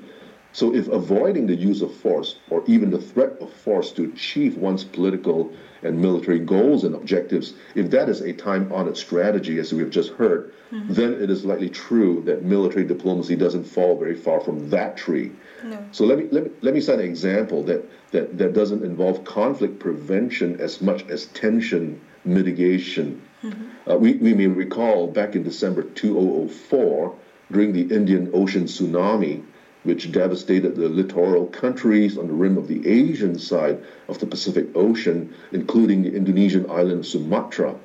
So, 0.52 0.74
if 0.74 0.88
avoiding 0.88 1.48
the 1.48 1.56
use 1.56 1.82
of 1.82 1.94
force 1.94 2.38
or 2.50 2.64
even 2.68 2.90
the 2.90 3.02
threat 3.02 3.34
of 3.42 3.52
force 3.52 3.92
to 3.92 4.06
achieve 4.06 4.58
one's 4.58 4.86
political 4.86 5.52
and 5.86 6.02
military 6.02 6.40
goals 6.40 6.84
and 6.84 6.96
objectives, 6.96 7.54
if 7.76 7.90
that 7.92 8.10
is 8.10 8.22
a 8.22 8.34
time 8.34 8.72
honored 8.74 8.98
strategy, 8.98 9.60
as 9.60 9.74
we've 9.74 9.90
just 9.90 10.12
heard, 10.14 10.54
mm-hmm. 10.72 10.94
then 10.94 11.14
it 11.14 11.30
is 11.30 11.46
likely 11.46 11.70
true 11.70 12.24
that 12.26 12.44
military 12.44 12.84
diplomacy 12.86 13.36
doesn't 13.36 13.64
fall 13.64 13.98
very 13.98 14.16
far 14.16 14.40
from 14.40 14.70
that 14.70 14.98
tree. 14.98 15.32
No. 15.64 15.86
So, 15.92 16.06
let 16.06 16.18
me, 16.18 16.28
let, 16.32 16.44
me, 16.46 16.50
let 16.62 16.74
me 16.74 16.82
cite 16.82 17.00
an 17.00 17.06
example 17.06 17.64
that, 17.64 17.90
that, 18.12 18.38
that 18.38 18.54
doesn't 18.54 18.84
involve 18.84 19.24
conflict 19.24 19.80
prevention 19.80 20.60
as 20.60 20.82
much 20.82 21.08
as 21.08 21.28
tension 21.28 22.02
mitigation. 22.26 23.22
Mm-hmm. 23.44 23.92
Uh, 23.92 23.96
we, 23.96 24.14
we 24.16 24.34
may 24.34 24.48
recall 24.48 25.08
back 25.08 25.36
in 25.36 25.44
December 25.44 25.84
2004, 25.84 27.16
during 27.52 27.74
the 27.74 27.96
Indian 27.96 28.32
Ocean 28.34 28.64
tsunami, 28.64 29.44
which 29.86 30.12
devastated 30.12 30.76
the 30.76 30.90
littoral 30.90 31.46
countries 31.48 32.18
on 32.18 32.28
the 32.28 32.34
rim 32.34 32.58
of 32.58 32.68
the 32.68 32.86
Asian 32.88 33.38
side 33.38 33.82
of 34.08 34.20
the 34.20 34.26
Pacific 34.26 34.68
Ocean, 34.76 35.34
including 35.52 36.02
the 36.02 36.14
Indonesian 36.14 36.70
island 36.70 37.06
Sumatra. 37.06 37.76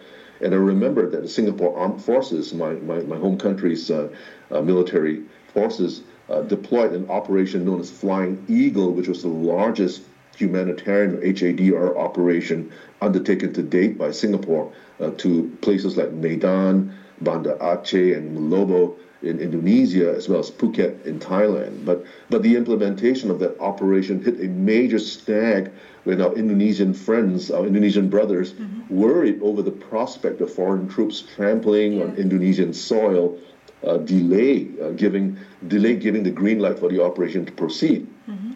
And 0.40 0.54
I 0.54 0.57
remember 0.57 1.09
that 1.11 1.23
the 1.23 1.28
Singapore 1.28 1.78
Armed 1.78 2.02
Forces, 2.02 2.54
my, 2.54 2.73
my, 2.73 3.00
my 3.00 3.16
home 3.16 3.38
country's 3.38 3.90
uh, 3.90 4.09
uh, 4.50 4.62
military 4.62 5.23
forces, 5.52 6.02
uh, 6.30 6.40
deployed 6.42 6.92
an 6.92 7.11
operation 7.11 7.64
known 7.66 7.80
as 7.80 7.90
Flying 7.90 8.42
Eagle, 8.49 8.92
which 8.92 9.09
was 9.09 9.23
the 9.23 9.28
largest 9.28 10.02
humanitarian 10.37 11.21
HADR 11.21 11.99
operation 11.99 12.73
undertaken 13.02 13.52
to 13.52 13.62
date 13.62 13.99
by 13.99 14.11
Singapore 14.11 14.73
uh, 15.00 15.11
to 15.19 15.54
places 15.61 15.99
like 15.99 16.12
Medan, 16.12 16.97
Banda 17.21 17.57
Aceh, 17.61 18.16
and 18.16 18.37
Meulaboh 18.37 18.97
in 19.22 19.38
Indonesia 19.38 20.14
as 20.16 20.28
well 20.28 20.40
as 20.40 20.50
Phuket 20.50 21.04
in 21.04 21.18
Thailand. 21.18 21.84
But 21.84 22.04
but 22.30 22.42
the 22.42 22.56
implementation 22.56 23.30
of 23.30 23.38
that 23.40 23.58
operation 23.60 24.22
hit 24.22 24.40
a 24.40 24.48
major 24.48 24.98
snag 24.98 25.70
when 26.04 26.20
our 26.20 26.34
Indonesian 26.34 26.94
friends, 26.94 27.50
our 27.50 27.66
Indonesian 27.66 28.08
brothers, 28.08 28.52
mm-hmm. 28.52 28.94
worried 28.94 29.42
over 29.42 29.62
the 29.62 29.70
prospect 29.70 30.40
of 30.40 30.52
foreign 30.52 30.88
troops 30.88 31.22
trampling 31.36 31.94
yeah. 31.94 32.04
on 32.04 32.16
Indonesian 32.16 32.72
soil, 32.72 33.38
uh, 33.86 33.98
delay 33.98 34.68
uh, 34.82 34.90
giving 34.90 35.36
delay 35.68 35.96
giving 35.96 36.22
the 36.22 36.30
green 36.30 36.58
light 36.58 36.78
for 36.78 36.88
the 36.88 37.02
operation 37.02 37.44
to 37.44 37.52
proceed. 37.52 38.06
Mm-hmm. 38.28 38.52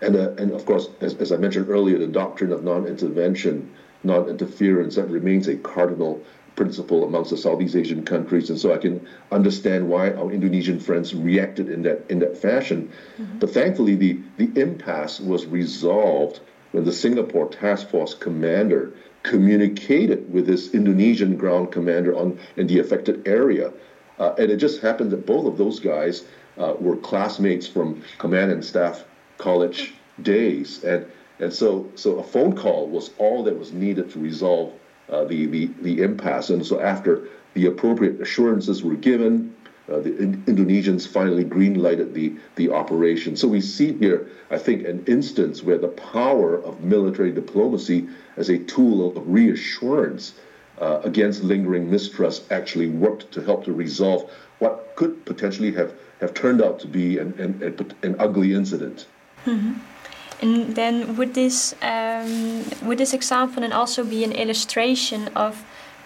And 0.00 0.16
uh, 0.16 0.30
and 0.38 0.52
of 0.52 0.64
course, 0.64 0.88
as, 1.00 1.14
as 1.16 1.32
I 1.32 1.36
mentioned 1.36 1.68
earlier, 1.68 1.98
the 1.98 2.06
doctrine 2.06 2.52
of 2.52 2.64
non-intervention, 2.64 3.70
non-interference 4.04 4.94
that 4.94 5.08
remains 5.08 5.48
a 5.48 5.56
cardinal 5.56 6.22
principle 6.58 7.04
amongst 7.04 7.30
the 7.30 7.36
Southeast 7.36 7.76
Asian 7.76 8.04
countries, 8.04 8.50
and 8.50 8.58
so 8.58 8.74
I 8.74 8.78
can 8.78 9.06
understand 9.30 9.88
why 9.88 10.10
our 10.10 10.30
Indonesian 10.32 10.80
friends 10.80 11.14
reacted 11.14 11.70
in 11.70 11.82
that 11.82 12.04
in 12.08 12.18
that 12.18 12.36
fashion. 12.36 12.90
Mm-hmm. 13.16 13.38
But 13.38 13.50
thankfully, 13.50 13.94
the 13.94 14.18
the 14.38 14.50
impasse 14.60 15.20
was 15.20 15.46
resolved 15.46 16.40
when 16.72 16.84
the 16.84 16.92
Singapore 16.92 17.48
Task 17.48 17.88
Force 17.88 18.12
commander 18.12 18.92
communicated 19.22 20.32
with 20.32 20.48
his 20.48 20.74
Indonesian 20.74 21.36
ground 21.36 21.70
commander 21.70 22.12
on 22.16 22.38
in 22.56 22.66
the 22.66 22.80
affected 22.80 23.28
area, 23.28 23.72
uh, 24.18 24.34
and 24.36 24.50
it 24.50 24.56
just 24.56 24.82
happened 24.82 25.12
that 25.12 25.24
both 25.26 25.46
of 25.46 25.58
those 25.58 25.78
guys 25.78 26.24
uh, 26.58 26.74
were 26.80 26.96
classmates 26.96 27.68
from 27.68 28.02
command 28.18 28.50
and 28.50 28.64
staff 28.64 29.04
college 29.38 29.94
days, 30.22 30.82
and 30.82 31.06
and 31.38 31.52
so 31.52 31.88
so 31.94 32.18
a 32.18 32.24
phone 32.24 32.56
call 32.56 32.88
was 32.88 33.10
all 33.18 33.44
that 33.44 33.56
was 33.56 33.72
needed 33.72 34.10
to 34.10 34.18
resolve 34.18 34.72
uh, 35.10 35.24
the, 35.24 35.46
the, 35.46 35.66
the 35.82 36.02
impasse. 36.02 36.50
And 36.50 36.64
so 36.64 36.80
after 36.80 37.28
the 37.54 37.66
appropriate 37.66 38.20
assurances 38.20 38.82
were 38.82 38.96
given, 38.96 39.54
uh, 39.90 40.00
the 40.00 40.16
in- 40.18 40.44
Indonesians 40.46 41.08
finally 41.08 41.44
green-lighted 41.44 42.12
the, 42.14 42.36
the 42.56 42.70
operation. 42.70 43.36
So 43.36 43.48
we 43.48 43.60
see 43.60 43.92
here, 43.94 44.28
I 44.50 44.58
think, 44.58 44.86
an 44.86 45.04
instance 45.06 45.62
where 45.62 45.78
the 45.78 45.88
power 45.88 46.56
of 46.62 46.82
military 46.82 47.32
diplomacy 47.32 48.08
as 48.36 48.50
a 48.50 48.58
tool 48.58 49.16
of 49.16 49.26
reassurance 49.26 50.34
uh, 50.78 51.00
against 51.04 51.42
lingering 51.42 51.90
mistrust 51.90 52.52
actually 52.52 52.88
worked 52.88 53.32
to 53.32 53.42
help 53.42 53.64
to 53.64 53.72
resolve 53.72 54.30
what 54.58 54.94
could 54.94 55.24
potentially 55.24 55.72
have, 55.72 55.92
have 56.20 56.34
turned 56.34 56.62
out 56.62 56.78
to 56.80 56.86
be 56.86 57.18
an, 57.18 57.32
an, 57.38 57.96
an 58.02 58.16
ugly 58.18 58.52
incident. 58.52 59.06
Mm-hmm. 59.46 59.72
And 60.40 60.74
then 60.76 61.16
would 61.16 61.34
this 61.34 61.74
um, 61.82 62.64
would 62.82 62.98
this 62.98 63.12
example 63.12 63.60
then 63.62 63.72
also 63.72 64.04
be 64.04 64.24
an 64.24 64.32
illustration 64.32 65.28
of 65.34 65.64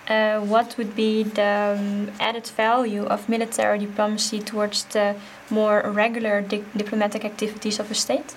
uh, 0.09 0.41
what 0.41 0.77
would 0.79 0.97
be 0.97 1.23
the 1.23 1.77
um, 1.79 2.11
added 2.19 2.47
value 2.47 3.05
of 3.05 3.29
military 3.29 3.79
diplomacy 3.79 4.41
towards 4.41 4.85
the 4.85 5.15
more 5.51 5.83
regular 5.91 6.41
di 6.43 6.65
diplomatic 6.77 7.25
activities 7.25 7.79
of 7.79 7.91
a 7.91 7.95
state? 7.95 8.35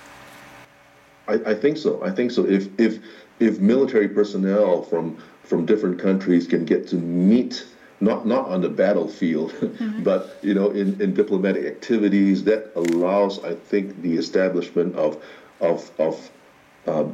I, 1.28 1.34
I, 1.52 1.54
think 1.56 1.78
so. 1.78 2.04
I 2.04 2.12
think 2.12 2.32
so. 2.32 2.46
If 2.46 2.68
if 2.78 3.00
if 3.40 3.60
military 3.60 4.08
personnel 4.08 4.84
from 4.84 5.18
from 5.44 5.66
different 5.66 6.00
countries 6.00 6.48
can 6.48 6.66
get 6.66 6.88
to 6.90 6.96
meet 6.96 7.66
not 8.00 8.28
not 8.28 8.48
on 8.48 8.62
the 8.62 8.70
battlefield, 8.70 9.52
mm-hmm. 9.62 10.04
but 10.04 10.38
you 10.42 10.54
know 10.54 10.70
in, 10.70 11.02
in 11.02 11.14
diplomatic 11.14 11.66
activities, 11.66 12.44
that 12.44 12.72
allows 12.76 13.44
I 13.44 13.56
think 13.56 14.02
the 14.02 14.18
establishment 14.18 14.96
of 14.96 15.18
of, 15.60 15.90
of 16.00 16.32
uh, 16.88 17.06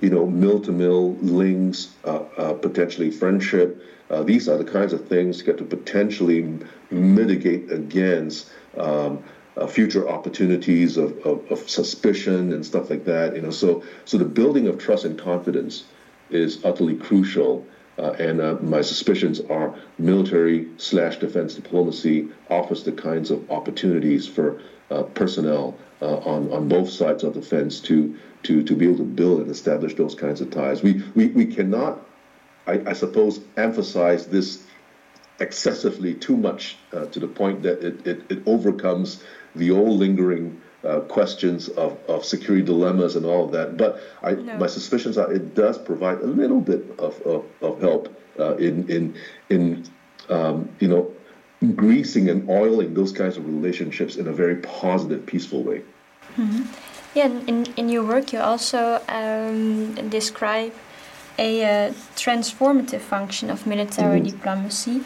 you 0.00 0.10
know, 0.10 0.26
mill 0.26 0.60
to 0.60 0.72
mill 0.72 1.14
links, 1.16 1.94
uh, 2.04 2.24
uh, 2.36 2.52
potentially 2.54 3.10
friendship. 3.10 3.82
Uh, 4.08 4.22
these 4.22 4.48
are 4.48 4.56
the 4.56 4.64
kinds 4.64 4.92
of 4.92 5.06
things 5.06 5.42
that 5.42 5.58
to 5.58 5.64
potentially 5.64 6.58
mitigate 6.90 7.70
against 7.70 8.50
um, 8.76 9.22
uh, 9.56 9.66
future 9.66 10.08
opportunities 10.08 10.96
of, 10.96 11.16
of, 11.26 11.44
of, 11.50 11.68
suspicion 11.68 12.52
and 12.52 12.64
stuff 12.64 12.88
like 12.88 13.04
that. 13.04 13.36
You 13.36 13.42
know, 13.42 13.50
so 13.50 13.84
so 14.04 14.16
the 14.16 14.24
building 14.24 14.66
of 14.66 14.78
trust 14.78 15.04
and 15.04 15.18
confidence 15.18 15.84
is 16.30 16.64
utterly 16.64 16.96
crucial. 16.96 17.66
Uh, 17.98 18.12
and 18.12 18.62
my 18.62 18.80
suspicions 18.80 19.40
are 19.50 19.74
military 19.98 20.68
slash 20.78 21.18
defense 21.18 21.54
diplomacy 21.54 22.28
offers 22.48 22.82
the 22.82 22.92
kinds 22.92 23.30
of 23.30 23.50
opportunities 23.50 24.26
for 24.26 24.62
personnel 25.14 25.76
uh, 26.02 26.16
on, 26.18 26.52
on 26.52 26.68
both 26.68 26.90
sides 26.90 27.24
of 27.24 27.34
the 27.34 27.42
fence 27.42 27.80
to, 27.80 28.18
to, 28.42 28.62
to 28.62 28.74
be 28.74 28.86
able 28.86 28.98
to 28.98 29.04
build 29.04 29.40
and 29.40 29.50
establish 29.50 29.94
those 29.94 30.14
kinds 30.14 30.40
of 30.40 30.50
ties. 30.50 30.82
We, 30.82 31.02
we, 31.14 31.26
we 31.28 31.46
cannot, 31.46 32.00
I, 32.66 32.82
I 32.86 32.92
suppose, 32.92 33.40
emphasize 33.56 34.26
this 34.26 34.64
excessively 35.38 36.14
too 36.14 36.36
much 36.36 36.76
uh, 36.92 37.06
to 37.06 37.20
the 37.20 37.28
point 37.28 37.62
that 37.62 37.82
it, 37.82 38.06
it, 38.06 38.30
it 38.30 38.42
overcomes 38.46 39.22
the 39.54 39.70
old 39.70 39.98
lingering 39.98 40.60
uh, 40.84 41.00
questions 41.00 41.68
of, 41.68 41.98
of 42.08 42.24
security 42.24 42.64
dilemmas 42.64 43.16
and 43.16 43.26
all 43.26 43.44
of 43.44 43.52
that. 43.52 43.76
But 43.76 44.00
I, 44.22 44.32
no. 44.32 44.56
my 44.56 44.66
suspicions 44.66 45.18
are 45.18 45.32
it 45.32 45.54
does 45.54 45.78
provide 45.78 46.18
a 46.18 46.26
little 46.26 46.60
bit 46.60 46.84
of, 46.98 47.20
of, 47.22 47.44
of 47.60 47.80
help 47.80 48.14
uh, 48.38 48.56
in, 48.56 48.88
in, 48.88 49.16
in 49.50 49.84
um, 50.28 50.70
you 50.78 50.88
know, 50.88 51.12
greasing 51.76 52.28
and 52.30 52.48
oiling 52.48 52.94
those 52.94 53.12
kinds 53.12 53.36
of 53.36 53.46
relationships 53.46 54.16
in 54.16 54.26
a 54.26 54.32
very 54.32 54.56
positive, 54.56 55.26
peaceful 55.26 55.62
way. 55.62 55.82
Mm-hmm. 56.36 56.62
Yeah, 57.14 57.26
in, 57.26 57.66
in 57.76 57.88
your 57.88 58.04
work, 58.04 58.32
you 58.32 58.38
also 58.38 59.02
um, 59.08 59.94
describe 60.08 60.72
a 61.38 61.64
uh, 61.64 61.92
transformative 62.16 63.00
function 63.00 63.50
of 63.50 63.66
military 63.66 64.20
mm-hmm. 64.20 64.36
diplomacy 64.36 65.02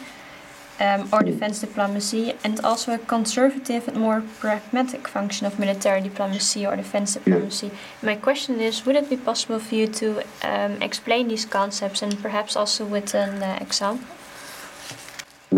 um, 0.81 1.09
or 1.13 1.23
defense 1.23 1.61
diplomacy, 1.61 2.35
and 2.43 2.61
also 2.61 2.93
a 2.93 2.99
conservative 2.99 3.87
and 3.89 3.97
more 3.97 4.23
pragmatic 4.41 5.07
function 5.07 5.47
of 5.47 5.59
military 5.59 6.01
diplomacy 6.01 6.67
or 6.67 6.77
defense 6.77 7.15
diplomacy. 7.15 7.69
Yeah. 7.69 7.73
My 8.03 8.17
question 8.17 8.61
is 8.61 8.85
would 8.85 8.97
it 8.97 9.09
be 9.09 9.17
possible 9.17 9.61
for 9.61 9.75
you 9.75 9.87
to 9.87 10.23
um, 10.43 10.83
explain 10.83 11.29
these 11.29 11.45
concepts 11.45 12.03
and 12.03 12.21
perhaps 12.21 12.57
also 12.57 12.85
with 12.85 13.15
an 13.15 13.43
uh, 13.43 13.59
example? 13.61 14.07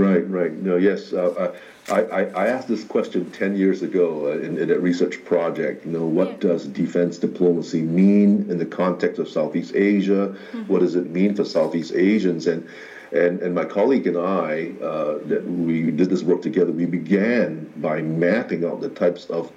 Right, 0.01 0.29
right. 0.29 0.53
No, 0.53 0.77
yes. 0.77 1.13
Uh, 1.13 1.55
I, 1.89 2.01
I, 2.01 2.25
I, 2.25 2.47
asked 2.49 2.69
this 2.69 2.85
question 2.85 3.31
10 3.31 3.57
years 3.57 3.83
ago 3.83 4.27
uh, 4.27 4.39
in, 4.39 4.59
in, 4.59 4.71
a 4.71 4.79
research 4.79 5.25
project. 5.25 5.87
You 5.87 5.93
know, 5.93 6.05
what 6.05 6.29
yeah. 6.29 6.49
does 6.49 6.67
defense 6.67 7.19
diplomacy 7.19 7.83
mean 7.83 8.51
in 8.51 8.59
the 8.59 8.67
context 8.67 9.21
of 9.21 9.29
Southeast 9.29 9.75
Asia? 9.75 10.35
Mm-hmm. 10.53 10.63
What 10.65 10.81
does 10.81 10.97
it 10.97 11.11
mean 11.11 11.35
for 11.35 11.45
Southeast 11.45 11.93
Asians? 11.95 12.47
And 12.47 12.69
and, 13.13 13.41
and 13.41 13.55
my 13.55 13.65
colleague 13.65 14.07
and 14.07 14.17
I, 14.17 14.73
uh, 14.83 15.19
that 15.27 15.45
we 15.47 15.91
did 15.91 16.11
this 16.11 16.23
work 16.23 16.43
together, 16.43 16.73
we 16.73 16.87
began 16.87 17.73
by 17.77 18.03
mapping 18.03 18.65
out 18.65 18.81
the 18.81 18.89
types 18.89 19.27
of 19.27 19.53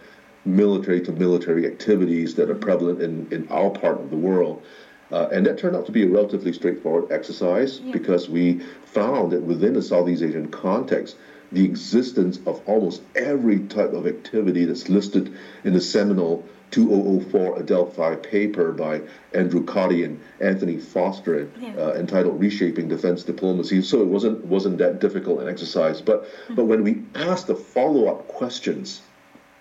military 0.46 1.02
to 1.02 1.12
military 1.12 1.66
activities 1.66 2.36
that 2.36 2.50
are 2.50 2.56
prevalent 2.56 3.02
in, 3.02 3.28
in 3.32 3.48
our 3.50 3.70
part 3.70 4.00
of 4.00 4.10
the 4.10 4.16
world. 4.16 4.64
Uh, 5.12 5.28
and 5.32 5.46
that 5.46 5.58
turned 5.58 5.76
out 5.76 5.86
to 5.86 5.92
be 5.92 6.04
a 6.04 6.08
relatively 6.08 6.54
straightforward 6.54 7.12
exercise 7.12 7.80
yeah. 7.80 7.92
because 7.92 8.30
we 8.30 8.60
found 8.86 9.32
that 9.32 9.42
within 9.42 9.74
the 9.74 9.82
Southeast 9.82 10.22
Asian 10.22 10.50
context, 10.50 11.16
the 11.52 11.66
existence 11.66 12.40
of 12.46 12.62
almost 12.68 13.02
every 13.16 13.60
type 13.60 13.94
of 13.94 14.06
activity 14.06 14.66
that's 14.66 14.88
listed 14.88 15.36
in 15.64 15.74
the 15.74 15.82
seminal 15.82 16.46
2004 16.72 17.60
Adelphi 17.60 18.16
paper 18.18 18.72
by 18.72 19.02
Andrew 19.34 19.66
Cottey 19.66 20.06
and 20.06 20.22
Anthony 20.40 20.78
Forster 20.78 21.50
yeah. 21.60 21.74
uh, 21.74 21.94
entitled 21.94 22.40
Reshaping 22.40 22.88
Defense 22.88 23.24
Diplomacy. 23.24 23.82
So 23.82 24.02
it 24.02 24.08
wasn't 24.08 24.46
wasn't 24.46 24.78
that 24.78 25.00
difficult 25.00 25.42
an 25.42 25.50
exercise. 25.50 26.02
But 26.02 26.26
mm-hmm. 26.26 26.56
but 26.56 26.66
when 26.66 26.84
we 26.84 27.02
asked 27.16 27.48
the 27.48 27.56
follow-up 27.56 28.28
questions 28.28 29.02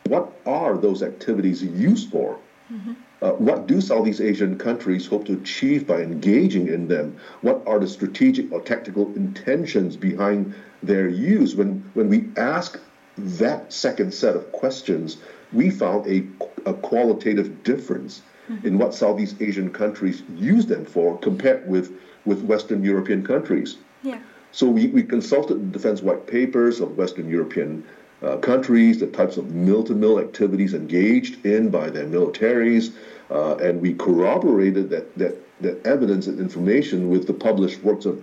what 0.07 0.33
are 0.47 0.77
those 0.79 1.03
activities 1.03 1.63
used 1.63 2.11
for? 2.11 2.39
Mm-hmm. 2.73 2.95
Uh, 3.21 3.33
what 3.33 3.67
do 3.67 3.81
Southeast 3.81 4.21
Asian 4.21 4.57
countries 4.59 5.07
hope 5.07 5.25
to 5.27 5.33
achieve 5.33 5.87
by 5.87 6.01
engaging 6.01 6.69
in 6.69 6.87
them? 6.87 7.17
What 7.41 7.63
are 7.67 7.79
the 7.81 7.89
strategic 7.89 8.53
or 8.53 8.61
tactical 8.61 9.13
intentions 9.17 9.97
behind 9.97 10.55
their 10.83 11.09
use? 11.09 11.57
When, 11.57 11.91
when 11.95 12.09
we 12.09 12.29
ask 12.37 12.79
that 13.17 13.73
second 13.73 14.15
set 14.15 14.37
of 14.37 14.53
questions, 14.53 15.17
we 15.53 15.71
found 15.71 16.07
a, 16.07 16.25
a 16.69 16.75
qualitative 16.75 17.65
difference 17.65 18.23
mm-hmm. 18.49 18.67
in 18.67 18.79
what 18.79 18.95
Southeast 18.95 19.37
Asian 19.41 19.71
countries 19.73 20.23
use 20.37 20.67
them 20.67 20.85
for 20.85 21.19
compared 21.19 21.69
with, 21.69 21.93
with 22.25 22.43
Western 22.43 22.85
European 22.85 23.27
countries. 23.27 23.79
Yeah. 24.03 24.21
So 24.53 24.69
we, 24.69 24.87
we 24.87 25.03
consulted 25.03 25.55
the 25.55 25.79
defense 25.79 26.03
white 26.03 26.27
papers 26.27 26.81
of 26.81 26.97
Western 26.97 27.29
European 27.29 27.85
uh, 28.23 28.37
countries, 28.39 28.99
the 28.99 29.07
types 29.07 29.37
of 29.37 29.55
mill-to-mill 29.55 30.19
activities 30.19 30.75
engaged 30.75 31.45
in 31.47 31.71
by 31.71 31.89
their 31.91 32.07
militaries, 32.07 32.93
uh, 33.31 33.57
and 33.57 33.81
we 33.81 33.95
corroborated 33.95 34.91
that, 34.91 35.17
that, 35.17 35.37
that 35.61 35.85
evidence 35.87 36.27
and 36.27 36.41
information 36.41 37.11
with 37.11 37.27
the 37.27 37.33
published 37.33 37.83
works 37.83 38.07
of 38.07 38.23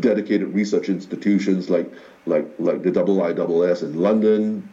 dedicated 0.00 0.48
research 0.54 0.88
institutions 0.88 1.68
like, 1.70 1.90
like, 2.26 2.46
like 2.58 2.82
the 2.82 2.90
IISS 2.90 3.82
in 3.82 4.00
London, 4.00 4.68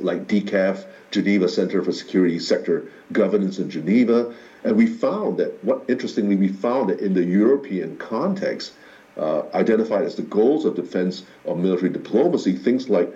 like 0.00 0.26
DCAF, 0.26 0.86
Geneva 1.10 1.48
Center 1.48 1.82
for 1.82 1.92
Security 1.92 2.38
Sector 2.38 2.90
Governance 3.12 3.58
in 3.58 3.70
Geneva. 3.70 4.34
And 4.64 4.76
we 4.76 4.86
found 4.86 5.38
that, 5.38 5.62
what 5.62 5.84
interestingly, 5.88 6.36
we 6.36 6.48
found 6.48 6.90
that 6.90 7.00
in 7.00 7.14
the 7.14 7.24
European 7.24 7.96
context, 7.98 8.72
uh, 9.16 9.42
identified 9.54 10.04
as 10.04 10.16
the 10.16 10.22
goals 10.22 10.64
of 10.64 10.74
defense 10.74 11.22
or 11.44 11.56
military 11.56 11.90
diplomacy, 11.90 12.52
things 12.52 12.88
like 12.88 13.14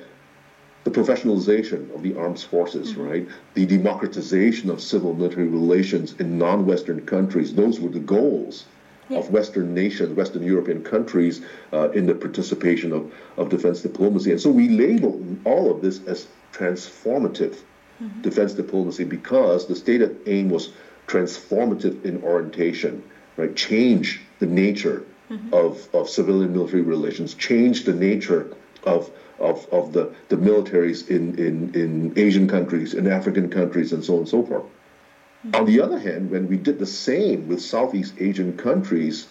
the 0.88 1.00
professionalization 1.00 1.94
of 1.94 2.02
the 2.02 2.16
armed 2.16 2.40
forces, 2.40 2.92
mm-hmm. 2.92 3.08
right? 3.08 3.28
The 3.54 3.66
democratization 3.66 4.70
of 4.70 4.80
civil 4.80 5.14
military 5.14 5.46
relations 5.46 6.14
in 6.18 6.38
non 6.38 6.66
Western 6.66 7.04
countries. 7.04 7.54
Those 7.54 7.80
were 7.80 7.90
the 7.90 8.00
goals 8.00 8.64
yeah. 9.08 9.18
of 9.18 9.30
Western 9.30 9.74
nations, 9.74 10.16
Western 10.16 10.42
European 10.42 10.82
countries 10.82 11.42
uh, 11.72 11.90
in 11.90 12.06
the 12.06 12.14
participation 12.14 12.92
of, 12.92 13.12
of 13.36 13.50
defense 13.50 13.82
diplomacy. 13.82 14.30
And 14.30 14.40
so 14.40 14.50
we 14.50 14.68
label 14.68 15.22
all 15.44 15.70
of 15.70 15.82
this 15.82 16.00
as 16.06 16.26
transformative 16.52 17.56
mm-hmm. 18.02 18.22
defense 18.22 18.54
diplomacy 18.54 19.04
because 19.04 19.66
the 19.66 19.76
stated 19.76 20.18
aim 20.26 20.48
was 20.48 20.70
transformative 21.06 22.04
in 22.04 22.22
orientation, 22.22 23.02
right? 23.36 23.54
Change 23.54 24.20
the 24.38 24.46
nature 24.46 25.04
mm-hmm. 25.30 25.52
of, 25.52 25.88
of 25.94 26.08
civilian 26.08 26.52
military 26.52 26.82
relations, 26.82 27.34
change 27.34 27.84
the 27.84 27.94
nature 27.94 28.54
of 28.84 29.10
of, 29.38 29.66
of 29.72 29.92
the, 29.92 30.12
the 30.28 30.36
militaries 30.36 31.08
in, 31.08 31.38
in, 31.38 31.74
in 31.74 32.12
Asian 32.16 32.48
countries, 32.48 32.94
in 32.94 33.06
African 33.06 33.48
countries, 33.48 33.92
and 33.92 34.04
so 34.04 34.14
on 34.14 34.18
and 34.20 34.28
so 34.28 34.44
forth. 34.44 34.64
Mm-hmm. 34.64 35.54
On 35.56 35.66
the 35.66 35.80
other 35.80 35.98
hand, 35.98 36.30
when 36.30 36.48
we 36.48 36.56
did 36.56 36.78
the 36.78 36.86
same 36.86 37.48
with 37.48 37.60
Southeast 37.60 38.14
Asian 38.18 38.56
countries, 38.56 39.28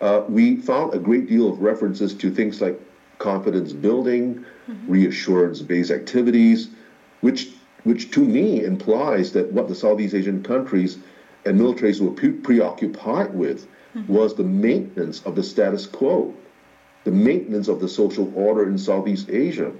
uh, 0.00 0.22
we 0.28 0.56
found 0.56 0.94
a 0.94 0.98
great 0.98 1.28
deal 1.28 1.48
of 1.48 1.60
references 1.60 2.14
to 2.14 2.30
things 2.30 2.60
like 2.60 2.80
confidence 3.18 3.72
building, 3.72 4.44
mm-hmm. 4.68 4.90
reassurance 4.90 5.62
based 5.62 5.90
activities, 5.90 6.68
which, 7.20 7.50
which 7.84 8.10
to 8.10 8.20
me 8.20 8.64
implies 8.64 9.32
that 9.32 9.52
what 9.52 9.68
the 9.68 9.74
Southeast 9.74 10.14
Asian 10.14 10.42
countries 10.42 10.98
and 11.44 11.60
militaries 11.60 12.00
were 12.00 12.10
pre- 12.10 12.32
preoccupied 12.32 13.32
with 13.34 13.66
mm-hmm. 13.94 14.12
was 14.12 14.34
the 14.34 14.42
maintenance 14.42 15.22
of 15.24 15.36
the 15.36 15.42
status 15.42 15.86
quo 15.86 16.34
the 17.04 17.10
maintenance 17.10 17.68
of 17.68 17.80
the 17.80 17.88
social 17.88 18.32
order 18.34 18.68
in 18.68 18.78
Southeast 18.78 19.28
Asia. 19.30 19.72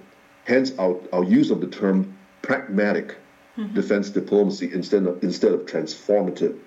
Hence, 0.45 0.73
our, 0.79 1.01
our 1.13 1.25
use 1.25 1.51
of 1.51 1.61
the 1.61 1.67
term 1.67 2.17
pragmatic 2.43 3.17
mm-hmm. 3.57 3.75
defense 3.75 4.11
diplomacy 4.11 4.71
instead 4.73 5.07
of, 5.07 5.23
instead 5.23 5.53
of 5.53 5.61
transformative. 5.67 6.59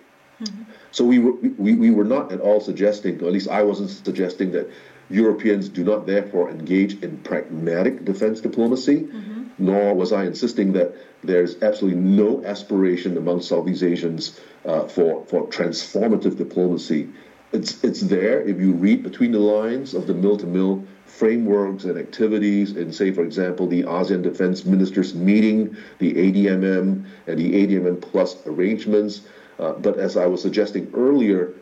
Mm-hmm. 0.41 0.63
So 0.91 1.05
we 1.05 1.19
were, 1.19 1.33
we, 1.57 1.75
we 1.75 1.91
were 1.91 2.03
not 2.03 2.31
at 2.31 2.39
all 2.39 2.59
suggesting, 2.59 3.21
or 3.21 3.27
at 3.27 3.33
least 3.33 3.49
I 3.49 3.61
wasn't 3.63 3.89
suggesting 3.89 4.51
that 4.53 4.69
Europeans 5.09 5.69
do 5.69 5.83
not 5.83 6.05
therefore 6.05 6.49
engage 6.49 7.01
in 7.01 7.17
pragmatic 7.19 8.03
defense 8.03 8.41
diplomacy, 8.41 9.01
mm-hmm. 9.01 9.43
nor 9.57 9.93
was 9.93 10.11
I 10.11 10.25
insisting 10.25 10.73
that 10.73 10.95
there's 11.23 11.61
absolutely 11.61 11.99
no 11.99 12.43
aspiration 12.43 13.17
among 13.17 13.41
Southeast 13.41 13.83
Asians 13.83 14.39
uh, 14.65 14.87
for, 14.87 15.25
for 15.27 15.47
transformative 15.47 16.37
diplomacy 16.37 17.09
it's 17.51 17.83
it's 17.83 18.01
there 18.01 18.41
if 18.41 18.59
you 18.59 18.73
read 18.73 19.03
between 19.03 19.31
the 19.31 19.39
lines 19.39 19.93
of 19.93 20.07
the 20.07 20.13
mill-to-mill 20.13 20.83
frameworks 21.05 21.85
and 21.85 21.97
activities 21.97 22.71
and 22.75 22.93
say, 22.93 23.11
for 23.11 23.23
example, 23.23 23.67
the 23.67 23.83
ASEAN 23.83 24.21
Defense 24.21 24.65
Ministers 24.65 25.15
meeting, 25.15 25.75
the 25.99 26.13
ADMM 26.13 27.05
and 27.27 27.39
the 27.39 27.53
ADMM 27.53 28.01
Plus 28.01 28.45
arrangements. 28.45 29.21
Uh, 29.57 29.73
but 29.73 29.97
as 29.97 30.17
I 30.17 30.27
was 30.27 30.41
suggesting 30.41 30.91
earlier, 30.93 31.53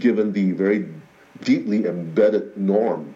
given 0.00 0.32
the 0.32 0.52
very 0.52 0.88
deeply 1.42 1.86
embedded 1.86 2.56
norm 2.56 3.14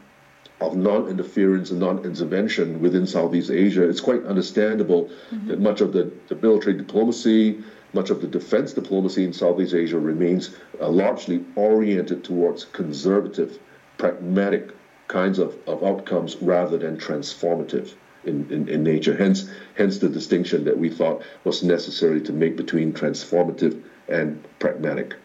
of 0.60 0.76
non-interference 0.76 1.70
and 1.70 1.80
non-intervention 1.80 2.80
within 2.80 3.06
Southeast 3.06 3.50
Asia, 3.50 3.88
it's 3.88 4.00
quite 4.00 4.24
understandable 4.24 5.10
mm-hmm. 5.30 5.48
that 5.48 5.60
much 5.60 5.80
of 5.80 5.92
the, 5.92 6.12
the 6.28 6.36
military 6.36 6.76
diplomacy, 6.76 7.62
much 7.92 8.10
of 8.10 8.20
the 8.20 8.26
defense 8.26 8.72
diplomacy 8.72 9.24
in 9.24 9.32
Southeast 9.32 9.74
Asia 9.74 9.98
remains 9.98 10.56
uh, 10.80 10.88
largely 10.88 11.44
oriented 11.56 12.24
towards 12.24 12.64
conservative, 12.66 13.58
pragmatic 13.96 14.70
kinds 15.08 15.38
of, 15.38 15.56
of 15.66 15.82
outcomes 15.82 16.36
rather 16.36 16.76
than 16.78 16.98
transformative 16.98 17.94
in, 18.24 18.50
in, 18.50 18.68
in 18.68 18.82
nature. 18.82 19.16
Hence, 19.16 19.50
hence 19.74 19.98
the 19.98 20.08
distinction 20.08 20.64
that 20.64 20.76
we 20.76 20.90
thought 20.90 21.22
was 21.44 21.62
necessary 21.62 22.20
to 22.22 22.32
make 22.32 22.56
between 22.56 22.92
transformative 22.92 23.82
and 24.08 24.44
pragmatic. 24.58 25.16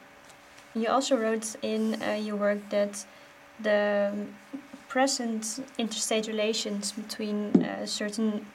You 0.74 0.88
also 0.88 1.18
wrote 1.18 1.56
in 1.62 2.02
uh, 2.02 2.14
your 2.14 2.38
work 2.38 2.70
that 2.70 3.06
the 3.60 4.26
present 4.88 5.64
interstate 5.78 6.28
relations 6.28 6.92
between 6.92 7.64
uh, 7.64 7.86
certain 7.86 8.46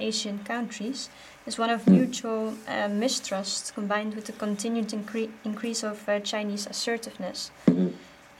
Asian 0.00 0.38
countries 0.44 1.08
is 1.46 1.58
one 1.58 1.70
of 1.70 1.86
mutual 1.86 2.54
uh, 2.68 2.88
mistrust 2.88 3.74
combined 3.74 4.14
with 4.14 4.26
the 4.26 4.32
continued 4.32 4.88
incre 4.88 5.30
increase 5.44 5.82
of 5.82 6.08
uh, 6.08 6.20
Chinese 6.20 6.66
assertiveness. 6.66 7.50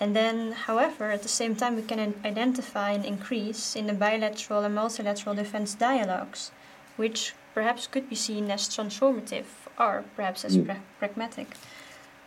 And 0.00 0.14
then, 0.14 0.52
however, 0.52 1.10
at 1.10 1.22
the 1.22 1.28
same 1.28 1.56
time, 1.56 1.74
we 1.74 1.82
can 1.82 2.14
identify 2.24 2.90
an 2.92 3.04
increase 3.04 3.74
in 3.74 3.86
the 3.86 3.92
bilateral 3.92 4.62
and 4.62 4.74
multilateral 4.74 5.34
defense 5.34 5.74
dialogues, 5.74 6.52
which 6.96 7.34
perhaps 7.52 7.88
could 7.88 8.08
be 8.08 8.14
seen 8.14 8.50
as 8.50 8.68
transformative 8.68 9.46
or 9.78 10.04
perhaps 10.14 10.44
as 10.44 10.56
pra 10.56 10.76
pragmatic. 11.00 11.48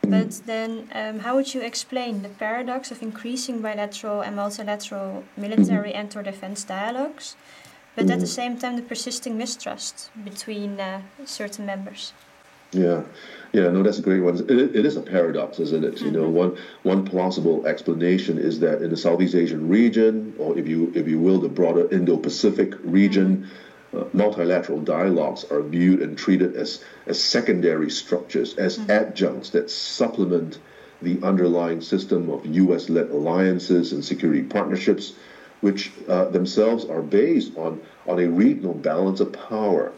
But 0.01 0.31
then, 0.45 0.89
um, 0.93 1.19
how 1.19 1.35
would 1.35 1.53
you 1.53 1.61
explain 1.61 2.23
the 2.23 2.29
paradox 2.29 2.91
of 2.91 3.01
increasing 3.01 3.61
bilateral 3.61 4.19
and 4.21 4.35
multilateral 4.35 5.23
military 5.37 5.93
and 5.93 6.13
or 6.17 6.23
defense 6.23 6.65
dialogues 6.65 7.35
but 7.95 8.09
at 8.09 8.19
the 8.19 8.25
mm. 8.25 8.39
same 8.39 8.57
time 8.57 8.75
the 8.75 8.81
persisting 8.81 9.37
mistrust 9.37 10.09
between 10.23 10.79
uh, 10.79 11.01
certain 11.25 11.65
members. 11.65 12.13
Yeah, 12.71 13.03
yeah, 13.51 13.69
no, 13.69 13.83
that's 13.83 13.99
a 13.99 14.01
great 14.01 14.21
one. 14.21 14.37
It, 14.37 14.75
it 14.75 14.85
is 14.85 14.95
a 14.95 15.01
paradox, 15.01 15.59
isn't 15.59 15.83
it? 15.83 15.95
Mm-hmm. 15.95 16.05
You 16.05 16.11
know, 16.11 16.23
mm-hmm. 16.23 16.33
one 16.33 16.57
one 16.83 17.05
plausible 17.05 17.67
explanation 17.67 18.37
is 18.37 18.61
that 18.61 18.81
in 18.81 18.89
the 18.89 18.97
Southeast 18.97 19.35
Asian 19.35 19.67
region, 19.67 20.33
or 20.37 20.57
if 20.57 20.67
you 20.67 20.91
if 20.95 21.07
you 21.07 21.19
will, 21.19 21.39
the 21.39 21.49
broader 21.49 21.89
Indo-Pacific 21.93 22.75
region. 22.83 23.37
Mm-hmm. 23.37 23.67
Uh, 23.93 24.05
multilateral 24.13 24.79
dialogues 24.79 25.43
are 25.51 25.61
viewed 25.61 26.01
and 26.01 26.17
treated 26.17 26.55
as, 26.55 26.81
as 27.07 27.21
secondary 27.21 27.89
structures, 27.89 28.55
as 28.55 28.77
mm-hmm. 28.77 28.89
adjuncts 28.89 29.49
that 29.49 29.69
supplement 29.69 30.59
the 31.01 31.19
underlying 31.23 31.81
system 31.81 32.29
of 32.29 32.45
U.S. 32.45 32.89
led 32.89 33.09
alliances 33.09 33.91
and 33.91 34.05
security 34.05 34.43
partnerships 34.43 35.11
which 35.61 35.91
uh, 36.07 36.25
themselves 36.25 36.85
are 36.85 37.01
based 37.01 37.55
on, 37.57 37.81
on 38.07 38.19
a 38.19 38.27
regional 38.27 38.73
balance 38.73 39.19
of 39.19 39.31
power, 39.31 39.93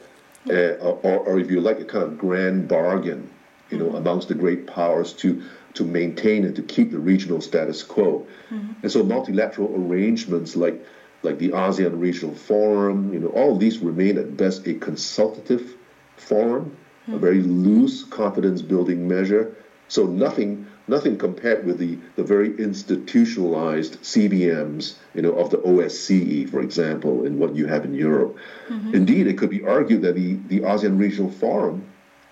uh, 0.49 0.53
or, 0.53 1.19
or 1.27 1.39
if 1.39 1.49
you 1.49 1.59
like, 1.61 1.79
a 1.79 1.85
kind 1.85 2.03
of 2.03 2.17
grand 2.17 2.67
bargain, 2.67 3.29
you 3.69 3.77
know, 3.77 3.95
amongst 3.95 4.27
the 4.27 4.35
great 4.35 4.67
powers 4.67 5.13
to 5.13 5.43
to 5.73 5.83
maintain 5.83 6.45
and 6.45 6.55
to 6.55 6.61
keep 6.61 6.91
the 6.91 6.99
regional 6.99 7.41
status 7.41 7.81
quo. 7.81 8.27
Mm-hmm. 8.51 8.73
And 8.83 8.91
so 8.91 9.03
multilateral 9.03 9.73
arrangements 9.75 10.55
like 10.55 10.85
like 11.23 11.39
the 11.39 11.49
ASEAN 11.49 11.99
Regional 11.99 12.35
Forum, 12.35 13.13
you 13.13 13.19
know, 13.19 13.29
all 13.29 13.53
of 13.53 13.59
these 13.59 13.79
remain 13.79 14.17
at 14.17 14.37
best 14.37 14.67
a 14.67 14.73
consultative 14.73 15.75
forum, 16.17 16.75
mm-hmm. 17.03 17.13
a 17.13 17.17
very 17.17 17.41
loose 17.41 18.03
confidence 18.03 18.61
building 18.61 19.07
measure. 19.07 19.55
So 19.87 20.05
nothing 20.05 20.67
nothing 20.87 21.17
compared 21.17 21.65
with 21.65 21.77
the, 21.77 21.97
the 22.15 22.23
very 22.23 22.55
institutionalized 22.57 24.01
CBMs, 24.01 24.95
you 25.13 25.21
know, 25.21 25.33
of 25.33 25.49
the 25.49 25.57
OSCE, 25.57 26.49
for 26.49 26.61
example, 26.61 27.25
and 27.25 27.39
what 27.39 27.55
you 27.55 27.67
have 27.67 27.85
in 27.85 27.93
Europe. 27.93 28.37
Mm-hmm. 28.67 28.95
Indeed, 28.95 29.27
it 29.27 29.37
could 29.37 29.49
be 29.49 29.63
argued 29.63 30.01
that 30.01 30.15
the, 30.15 30.33
the 30.47 30.61
ASEAN 30.61 30.99
Regional 30.99 31.31
Forum, 31.31 31.85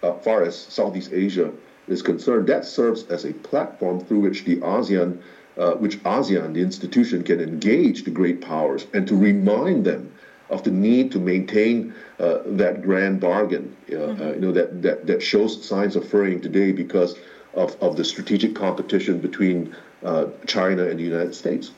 uh, 0.04 0.14
far 0.14 0.44
as 0.44 0.58
Southeast 0.58 1.12
Asia 1.14 1.52
is 1.88 2.02
concerned, 2.02 2.48
that 2.48 2.66
serves 2.66 3.04
as 3.08 3.26
a 3.26 3.34
platform 3.34 4.00
through 4.00 4.20
which 4.20 4.44
the 4.44 4.58
ASEAN, 4.58 5.22
uh, 5.58 5.72
which 5.74 6.02
ASEAN, 6.04 6.54
the 6.54 6.62
institution, 6.62 7.24
can 7.24 7.40
engage 7.40 8.04
the 8.04 8.12
great 8.12 8.42
powers 8.42 8.86
and 8.94 9.08
to 9.08 9.16
remind 9.16 9.86
them 9.86 10.12
of 10.50 10.64
the 10.64 10.72
need 10.72 11.14
to 11.14 11.20
maintain 11.20 11.94
uh, 12.20 12.40
that 12.46 12.82
grand 12.82 13.22
bargain, 13.22 13.76
uh, 13.88 13.94
mm-hmm. 13.94 14.34
you 14.34 14.40
know, 14.42 14.52
that, 14.52 14.82
that, 14.82 15.08
that 15.08 15.24
shows 15.24 15.66
signs 15.66 15.96
of 15.96 16.06
fraying 16.08 16.42
today 16.42 16.74
because 16.74 17.16
of, 17.54 17.76
of 17.82 17.98
the 17.98 18.06
strategic 18.06 18.56
competition 18.56 19.20
between 19.20 19.76
uh, 20.04 20.28
China 20.48 20.86
and 20.86 21.00
the 21.00 21.04
United 21.04 21.36
States. 21.36 21.72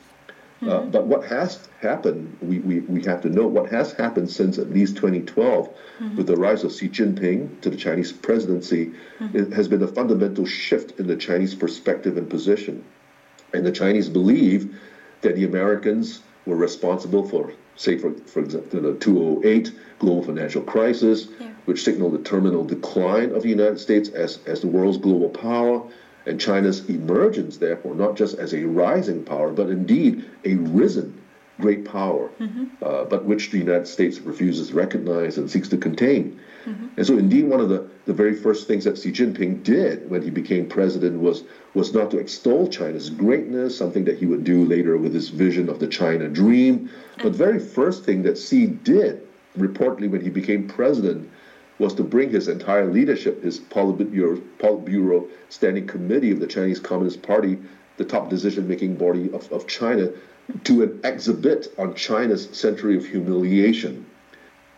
Uh, 0.62 0.66
mm-hmm. 0.66 0.90
but 0.90 1.06
what 1.06 1.24
has 1.24 1.68
happened, 1.80 2.36
we, 2.40 2.60
we, 2.60 2.80
we 2.80 3.02
have 3.02 3.20
to 3.20 3.28
note, 3.28 3.48
what 3.48 3.70
has 3.70 3.92
happened 3.92 4.30
since 4.30 4.56
at 4.56 4.70
least 4.70 4.96
2012 4.96 5.68
mm-hmm. 5.68 6.16
with 6.16 6.26
the 6.26 6.36
rise 6.36 6.64
of 6.64 6.72
Xi 6.72 6.88
Jinping 6.88 7.60
to 7.60 7.70
the 7.70 7.76
Chinese 7.76 8.12
presidency 8.12 8.92
mm-hmm. 9.18 9.52
has 9.52 9.68
been 9.68 9.82
a 9.82 9.88
fundamental 9.88 10.46
shift 10.46 10.98
in 10.98 11.06
the 11.06 11.16
Chinese 11.16 11.54
perspective 11.54 12.16
and 12.16 12.30
position. 12.30 12.84
And 13.52 13.66
the 13.66 13.72
Chinese 13.72 14.08
believe 14.08 14.78
that 15.20 15.34
the 15.34 15.44
Americans 15.44 16.22
were 16.46 16.56
responsible 16.56 17.28
for, 17.28 17.52
say, 17.76 17.98
for, 17.98 18.12
for 18.12 18.40
example, 18.40 18.80
the 18.80 18.94
2008 18.94 19.72
global 19.98 20.22
financial 20.22 20.62
crisis, 20.62 21.28
yeah. 21.40 21.48
which 21.64 21.82
signaled 21.82 22.12
the 22.12 22.22
terminal 22.28 22.64
decline 22.64 23.32
of 23.32 23.42
the 23.42 23.48
United 23.48 23.78
States 23.78 24.08
as, 24.10 24.38
as 24.46 24.60
the 24.60 24.66
world's 24.66 24.98
global 24.98 25.28
power, 25.28 25.82
and 26.26 26.40
China's 26.40 26.88
emergence, 26.88 27.58
therefore, 27.58 27.94
not 27.94 28.16
just 28.16 28.38
as 28.38 28.54
a 28.54 28.64
rising 28.64 29.24
power, 29.24 29.50
but 29.50 29.68
indeed 29.68 30.24
a 30.44 30.54
risen 30.54 31.20
great 31.60 31.84
power, 31.84 32.30
mm-hmm. 32.40 32.64
uh, 32.82 33.04
but 33.04 33.24
which 33.24 33.50
the 33.50 33.58
United 33.58 33.86
States 33.86 34.18
refuses 34.18 34.68
to 34.68 34.74
recognize 34.74 35.38
and 35.38 35.50
seeks 35.50 35.68
to 35.68 35.76
contain. 35.76 36.40
Mm-hmm. 36.64 36.86
And 36.96 37.06
so, 37.06 37.18
indeed, 37.18 37.44
one 37.44 37.60
of 37.60 37.68
the, 37.68 37.88
the 38.06 38.12
very 38.12 38.34
first 38.34 38.66
things 38.66 38.84
that 38.84 38.98
Xi 38.98 39.12
Jinping 39.12 39.62
did 39.62 40.08
when 40.08 40.22
he 40.22 40.30
became 40.30 40.66
president 40.66 41.20
was, 41.20 41.44
was 41.74 41.92
not 41.92 42.10
to 42.12 42.18
extol 42.18 42.68
China's 42.68 43.10
greatness, 43.10 43.76
something 43.76 44.04
that 44.04 44.18
he 44.18 44.26
would 44.26 44.44
do 44.44 44.64
later 44.64 44.96
with 44.96 45.12
his 45.12 45.28
vision 45.28 45.68
of 45.68 45.78
the 45.78 45.88
China 45.88 46.28
dream. 46.28 46.90
But 47.22 47.32
the 47.32 47.38
very 47.38 47.58
first 47.58 48.04
thing 48.04 48.22
that 48.22 48.38
Xi 48.38 48.66
did, 48.66 49.26
reportedly, 49.58 50.10
when 50.10 50.22
he 50.22 50.30
became 50.30 50.66
president, 50.66 51.30
was 51.78 51.94
to 51.94 52.02
bring 52.02 52.30
his 52.30 52.48
entire 52.48 52.90
leadership, 52.90 53.42
his 53.42 53.58
Politburo, 53.58 54.40
Politburo 54.58 55.28
Standing 55.48 55.86
Committee 55.86 56.30
of 56.30 56.40
the 56.40 56.46
Chinese 56.46 56.80
Communist 56.80 57.22
Party, 57.22 57.58
the 57.96 58.04
top 58.04 58.30
decision 58.30 58.68
making 58.68 58.96
body 58.96 59.30
of, 59.32 59.50
of 59.52 59.66
China, 59.66 60.10
to 60.64 60.82
an 60.82 61.00
exhibit 61.04 61.68
on 61.78 61.94
China's 61.94 62.48
century 62.56 62.96
of 62.96 63.04
humiliation. 63.06 64.06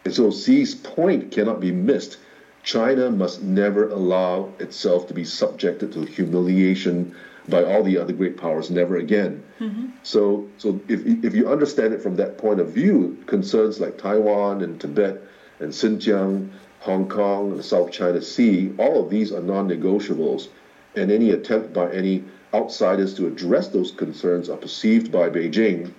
And 0.07 0.15
so 0.15 0.31
Xi's 0.31 0.73
point 0.73 1.33
cannot 1.33 1.59
be 1.59 1.73
missed. 1.73 2.19
China 2.63 3.11
must 3.11 3.43
never 3.43 3.89
allow 3.89 4.53
itself 4.61 5.09
to 5.09 5.15
be 5.15 5.25
subjected 5.25 5.91
to 5.95 6.05
humiliation 6.05 7.13
by 7.49 7.65
all 7.65 7.83
the 7.83 7.99
other 7.99 8.13
great 8.13 8.37
powers, 8.37 8.71
never 8.71 8.99
again. 8.99 9.43
Mm-hmm. 9.59 9.87
So, 10.05 10.49
so 10.59 10.81
if, 10.87 11.05
if 11.25 11.35
you 11.35 11.49
understand 11.49 11.93
it 11.93 12.01
from 12.01 12.15
that 12.17 12.39
point 12.39 12.61
of 12.61 12.69
view, 12.69 13.19
concerns 13.27 13.81
like 13.81 13.99
Taiwan 13.99 14.63
and 14.63 14.81
Tibet 14.81 15.23
and 15.59 15.73
Xinjiang, 15.73 16.51
Hong 16.79 17.09
Kong, 17.09 17.51
and 17.51 17.59
the 17.59 17.65
South 17.65 17.91
China 17.91 18.23
Sea, 18.23 18.73
all 18.79 19.03
of 19.03 19.11
these 19.11 19.33
are 19.33 19.43
non 19.43 19.69
negotiables. 19.69 20.47
And 20.95 21.11
any 21.11 21.33
attempt 21.33 21.73
by 21.73 21.91
any 21.91 22.23
outsiders 22.55 23.13
to 23.15 23.27
address 23.27 23.71
those 23.71 23.91
concerns 23.91 24.49
are 24.51 24.57
perceived 24.57 25.11
by 25.11 25.31
Beijing 25.31 25.93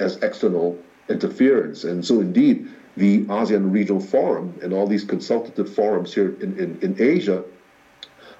as 0.00 0.18
external 0.18 0.78
interference. 1.08 1.84
And 1.84 2.04
so, 2.04 2.20
indeed, 2.20 2.68
the 2.98 3.24
ASEAN 3.24 3.72
Regional 3.72 4.00
Forum 4.00 4.58
and 4.62 4.72
all 4.72 4.86
these 4.86 5.04
consultative 5.04 5.72
forums 5.72 6.12
here 6.14 6.34
in, 6.40 6.58
in, 6.58 6.78
in 6.82 6.96
Asia, 7.00 7.44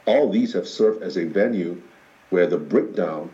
all 0.06 0.30
these 0.30 0.52
have 0.52 0.66
served 0.66 1.02
as 1.02 1.16
a 1.16 1.24
venue 1.24 1.80
where 2.30 2.46
the 2.46 2.58
breakdown 2.58 3.30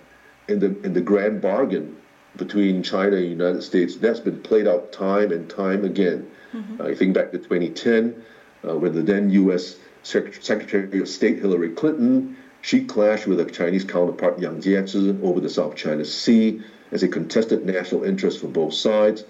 in 0.48 0.58
the, 0.58 0.78
in 0.82 0.92
the 0.92 1.00
grand 1.00 1.40
bargain 1.40 1.96
between 2.37 2.82
China 2.82 3.16
and 3.16 3.24
the 3.24 3.28
United 3.28 3.62
States, 3.62 3.96
that's 3.96 4.20
been 4.20 4.40
played 4.40 4.66
out 4.66 4.92
time 4.92 5.32
and 5.32 5.48
time 5.48 5.84
again. 5.84 6.28
Mm-hmm. 6.52 6.80
Uh, 6.80 6.87
I 6.87 6.94
think 6.94 7.14
back 7.14 7.30
to 7.30 7.38
2010, 7.38 8.22
uh, 8.68 8.76
when 8.76 8.94
the 8.94 9.02
then 9.02 9.30
U.S. 9.30 9.76
Secretary 10.02 11.00
of 11.00 11.08
State 11.08 11.38
Hillary 11.38 11.70
Clinton 11.70 12.37
she 12.64 12.82
clashed 12.82 13.26
with 13.26 13.38
her 13.38 13.44
Chinese 13.44 13.84
counterpart 13.84 14.38
Yang 14.38 14.62
Jiechi 14.62 15.22
over 15.22 15.38
the 15.38 15.50
South 15.50 15.76
China 15.76 16.02
Sea 16.02 16.62
as 16.92 17.02
a 17.02 17.08
contested 17.08 17.66
national 17.66 18.04
interest 18.04 18.40
for 18.40 18.46
both 18.46 18.72
sides. 18.72 19.24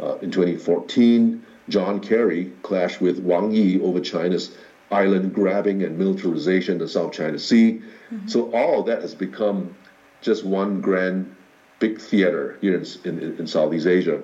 Uh, 0.00 0.16
in 0.18 0.30
2014, 0.30 1.44
John 1.68 2.00
Kerry 2.00 2.52
clashed 2.62 3.00
with 3.00 3.18
Wang 3.20 3.52
Yi 3.52 3.80
over 3.80 4.00
China's 4.00 4.56
island 4.90 5.34
grabbing 5.34 5.82
and 5.82 5.98
militarization 5.98 6.74
in 6.74 6.78
the 6.78 6.88
South 6.88 7.12
China 7.12 7.38
Sea. 7.38 7.82
Mm-hmm. 8.10 8.28
So 8.28 8.52
all 8.52 8.80
of 8.80 8.86
that 8.86 9.02
has 9.02 9.14
become 9.14 9.74
just 10.20 10.44
one 10.44 10.80
grand 10.80 11.34
big 11.78 12.00
theater 12.00 12.56
here 12.60 12.76
in, 12.76 12.86
in, 13.04 13.36
in 13.38 13.46
Southeast 13.46 13.86
Asia. 13.86 14.22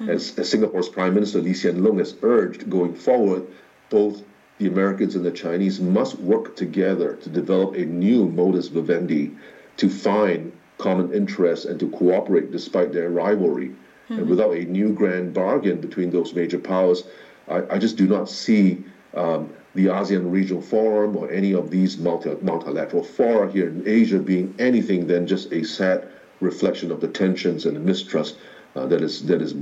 Mm-hmm. 0.00 0.10
As, 0.10 0.38
as, 0.38 0.50
Singapore's 0.50 0.88
Prime 0.88 1.14
Minister 1.14 1.40
Lee 1.40 1.52
Hsien 1.52 1.80
Loong 1.80 1.98
has 1.98 2.14
urged 2.22 2.70
going 2.70 2.94
forward, 2.94 3.46
both 3.90 4.22
the 4.58 4.66
Americans 4.66 5.16
and 5.16 5.24
the 5.24 5.30
Chinese 5.30 5.80
must 5.80 6.18
work 6.18 6.56
together 6.56 7.16
to 7.16 7.28
develop 7.28 7.74
a 7.74 7.84
new 7.84 8.26
modus 8.26 8.68
vivendi 8.68 9.32
to 9.76 9.88
find 9.88 10.52
common 10.78 11.12
interests 11.12 11.66
and 11.66 11.78
to 11.80 11.88
cooperate 11.90 12.50
despite 12.50 12.92
their 12.92 13.10
rivalry. 13.10 13.72
Mm-hmm. 14.10 14.20
And 14.20 14.28
without 14.28 14.52
a 14.52 14.64
new 14.64 14.92
grand 14.92 15.32
bargain 15.32 15.80
between 15.80 16.10
those 16.10 16.34
major 16.34 16.58
powers, 16.58 17.04
I, 17.48 17.62
I 17.70 17.78
just 17.78 17.96
do 17.96 18.06
not 18.06 18.28
see 18.28 18.84
um, 19.14 19.52
the 19.74 19.86
ASEAN 19.86 20.30
Regional 20.30 20.62
Forum 20.62 21.16
or 21.16 21.30
any 21.30 21.52
of 21.52 21.70
these 21.70 21.96
multi, 21.96 22.36
multilateral 22.42 23.04
fora 23.04 23.50
here 23.50 23.68
in 23.68 23.86
Asia 23.86 24.18
being 24.18 24.54
anything 24.58 25.06
than 25.06 25.26
just 25.26 25.52
a 25.52 25.62
sad 25.64 26.08
reflection 26.40 26.90
of 26.90 27.00
the 27.00 27.08
tensions 27.08 27.66
and 27.66 27.76
the 27.76 27.80
mistrust 27.80 28.36
uh, 28.74 28.86
that 28.86 29.02
is 29.02 29.26
that 29.26 29.42
is 29.42 29.54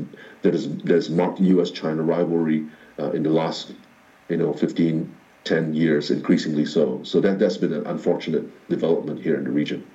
that 0.43 0.55
is 0.55 0.69
that 0.79 0.95
has 0.95 1.11
marked 1.11 1.41
U.S.-China 1.41 2.07
rivalry 2.07 2.67
uh, 2.99 3.11
in 3.13 3.23
the 3.23 3.31
last 3.31 3.73
you 4.29 4.37
know, 4.37 4.53
15, 4.53 5.15
10 5.45 5.75
years, 5.75 6.11
increasingly 6.11 6.65
so. 6.65 7.01
So 7.03 7.21
that, 7.21 7.39
that's 7.39 7.57
been 7.57 7.73
an 7.73 7.87
unfortunate 7.87 8.45
development 8.69 9.23
here 9.23 9.37
in 9.37 9.45
the 9.45 9.51
region. 9.51 9.87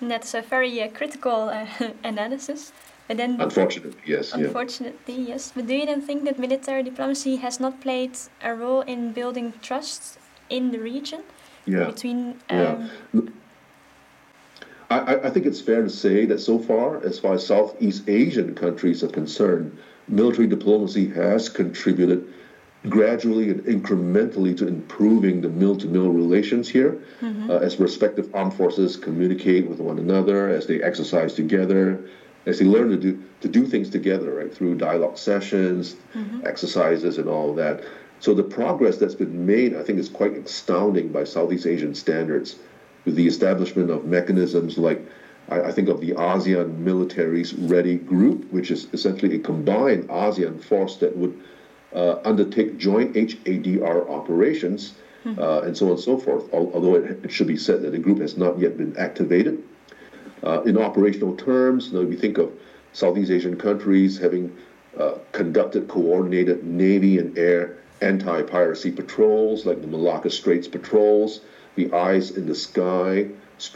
And 0.00 0.10
that's 0.10 0.34
a 0.34 0.42
very 0.42 0.82
uh, 0.82 0.88
critical 0.88 1.50
uh, 1.50 1.66
analysis. 2.04 2.72
But 3.06 3.18
then, 3.18 3.40
unfortunately, 3.40 4.00
yes. 4.06 4.32
Unfortunately, 4.32 5.14
yeah. 5.14 5.28
yes. 5.34 5.52
But 5.54 5.66
do 5.66 5.74
you 5.74 5.86
then 5.86 6.00
think 6.00 6.24
that 6.24 6.38
military 6.38 6.82
diplomacy 6.82 7.36
has 7.36 7.60
not 7.60 7.80
played 7.80 8.16
a 8.42 8.54
role 8.54 8.80
in 8.80 9.12
building 9.12 9.52
trust 9.60 10.18
in 10.48 10.70
the 10.70 10.78
region? 10.78 11.22
Yeah. 11.66 11.84
Between. 11.84 12.40
Um, 12.48 12.90
yeah. 13.12 13.20
I, 14.90 15.16
I 15.16 15.30
think 15.30 15.46
it's 15.46 15.60
fair 15.60 15.82
to 15.82 15.90
say 15.90 16.24
that 16.26 16.38
so 16.40 16.58
far, 16.58 17.04
as 17.04 17.18
far 17.18 17.34
as 17.34 17.46
Southeast 17.46 18.08
Asian 18.08 18.54
countries 18.54 19.02
are 19.02 19.08
concerned, 19.08 19.76
military 20.08 20.46
diplomacy 20.46 21.08
has 21.08 21.48
contributed 21.48 22.32
gradually 22.88 23.48
and 23.48 23.64
incrementally 23.64 24.56
to 24.58 24.68
improving 24.68 25.40
the 25.40 25.48
mill-to-mill 25.48 26.10
relations 26.10 26.68
here 26.68 27.00
mm-hmm. 27.20 27.50
uh, 27.50 27.54
as 27.56 27.80
respective 27.80 28.34
armed 28.34 28.52
forces 28.52 28.96
communicate 28.96 29.66
with 29.66 29.80
one 29.80 29.98
another 29.98 30.50
as 30.50 30.66
they 30.66 30.82
exercise 30.82 31.32
together 31.32 32.04
as 32.46 32.58
they 32.58 32.64
learn 32.64 32.90
to 32.90 32.96
do 32.96 33.22
to 33.40 33.48
do 33.48 33.66
things 33.66 33.90
together 33.90 34.34
right 34.34 34.54
through 34.54 34.74
dialogue 34.74 35.18
sessions 35.18 35.96
mm-hmm. 36.14 36.46
exercises 36.46 37.18
and 37.18 37.28
all 37.28 37.54
that 37.54 37.82
so 38.20 38.34
the 38.34 38.42
progress 38.42 38.98
that's 38.98 39.14
been 39.14 39.46
made 39.46 39.76
i 39.76 39.82
think 39.82 39.98
is 39.98 40.08
quite 40.08 40.32
astounding 40.36 41.08
by 41.08 41.24
southeast 41.24 41.66
asian 41.66 41.94
standards 41.94 42.56
with 43.04 43.14
the 43.14 43.26
establishment 43.26 43.90
of 43.90 44.04
mechanisms 44.04 44.78
like 44.78 45.06
I, 45.48 45.60
I 45.62 45.72
think 45.72 45.88
of 45.88 46.00
the 46.00 46.12
ASEAN 46.12 46.82
Militaries 46.82 47.54
Ready 47.70 47.96
Group, 47.96 48.50
which 48.52 48.70
is 48.70 48.88
essentially 48.92 49.36
a 49.36 49.38
combined 49.38 50.08
ASEAN 50.08 50.62
force 50.62 50.96
that 50.96 51.16
would 51.16 51.38
uh, 51.94 52.16
undertake 52.24 52.78
joint 52.78 53.14
HADR 53.14 54.08
operations, 54.08 54.94
mm-hmm. 55.24 55.40
uh, 55.40 55.60
and 55.60 55.76
so 55.76 55.86
on 55.86 55.92
and 55.92 56.00
so 56.00 56.18
forth. 56.18 56.52
Although 56.52 56.96
it, 56.96 57.24
it, 57.24 57.32
should 57.32 57.46
be 57.46 57.56
said 57.56 57.82
that 57.82 57.90
the 57.90 57.98
group 57.98 58.18
has 58.20 58.36
not 58.36 58.58
yet 58.58 58.76
been 58.76 58.96
activated. 58.96 59.62
Uh, 60.42 60.62
in 60.62 60.76
operational 60.76 61.36
terms, 61.36 61.88
you 61.88 61.98
know, 61.98 62.04
we 62.04 62.16
think 62.16 62.38
of 62.38 62.52
Southeast 62.92 63.30
Asian 63.30 63.56
countries 63.56 64.18
having 64.18 64.54
uh, 64.98 65.14
conducted 65.32 65.88
coordinated 65.88 66.64
Navy 66.64 67.18
and 67.18 67.36
air 67.38 67.78
anti-piracy 68.00 68.90
patrols, 68.90 69.64
like 69.66 69.80
the 69.80 69.86
Malacca 69.86 70.30
Straits 70.30 70.68
patrols, 70.68 71.40
the 71.76 71.92
Eyes 71.92 72.32
in 72.32 72.46
the 72.46 72.54
Sky 72.54 73.26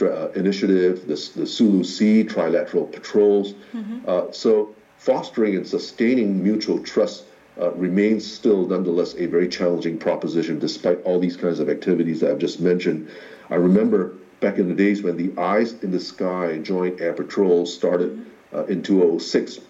uh, 0.02 0.28
initiative, 0.30 1.06
the, 1.06 1.30
the 1.36 1.46
Sulu 1.46 1.82
Sea 1.84 2.24
trilateral 2.24 2.90
patrols. 2.90 3.54
Mm-hmm. 3.72 3.98
Uh, 4.06 4.32
so 4.32 4.74
fostering 4.98 5.56
and 5.56 5.66
sustaining 5.66 6.42
mutual 6.42 6.78
trust 6.80 7.24
uh, 7.60 7.72
remains 7.72 8.30
still 8.30 8.66
nonetheless 8.66 9.14
a 9.16 9.26
very 9.26 9.48
challenging 9.48 9.98
proposition 9.98 10.58
despite 10.58 11.02
all 11.02 11.18
these 11.18 11.36
kinds 11.36 11.58
of 11.58 11.68
activities 11.68 12.20
that 12.20 12.30
I've 12.30 12.38
just 12.38 12.60
mentioned. 12.60 13.08
I 13.50 13.54
remember 13.54 14.14
back 14.40 14.58
in 14.58 14.68
the 14.68 14.74
days 14.74 15.02
when 15.02 15.16
the 15.16 15.40
Eyes 15.40 15.72
in 15.82 15.90
the 15.90 16.00
Sky 16.00 16.58
Joint 16.58 17.00
Air 17.00 17.12
Patrol 17.12 17.66
started 17.66 18.26
uh, 18.52 18.64
in 18.66 18.82
2006. 18.82 19.60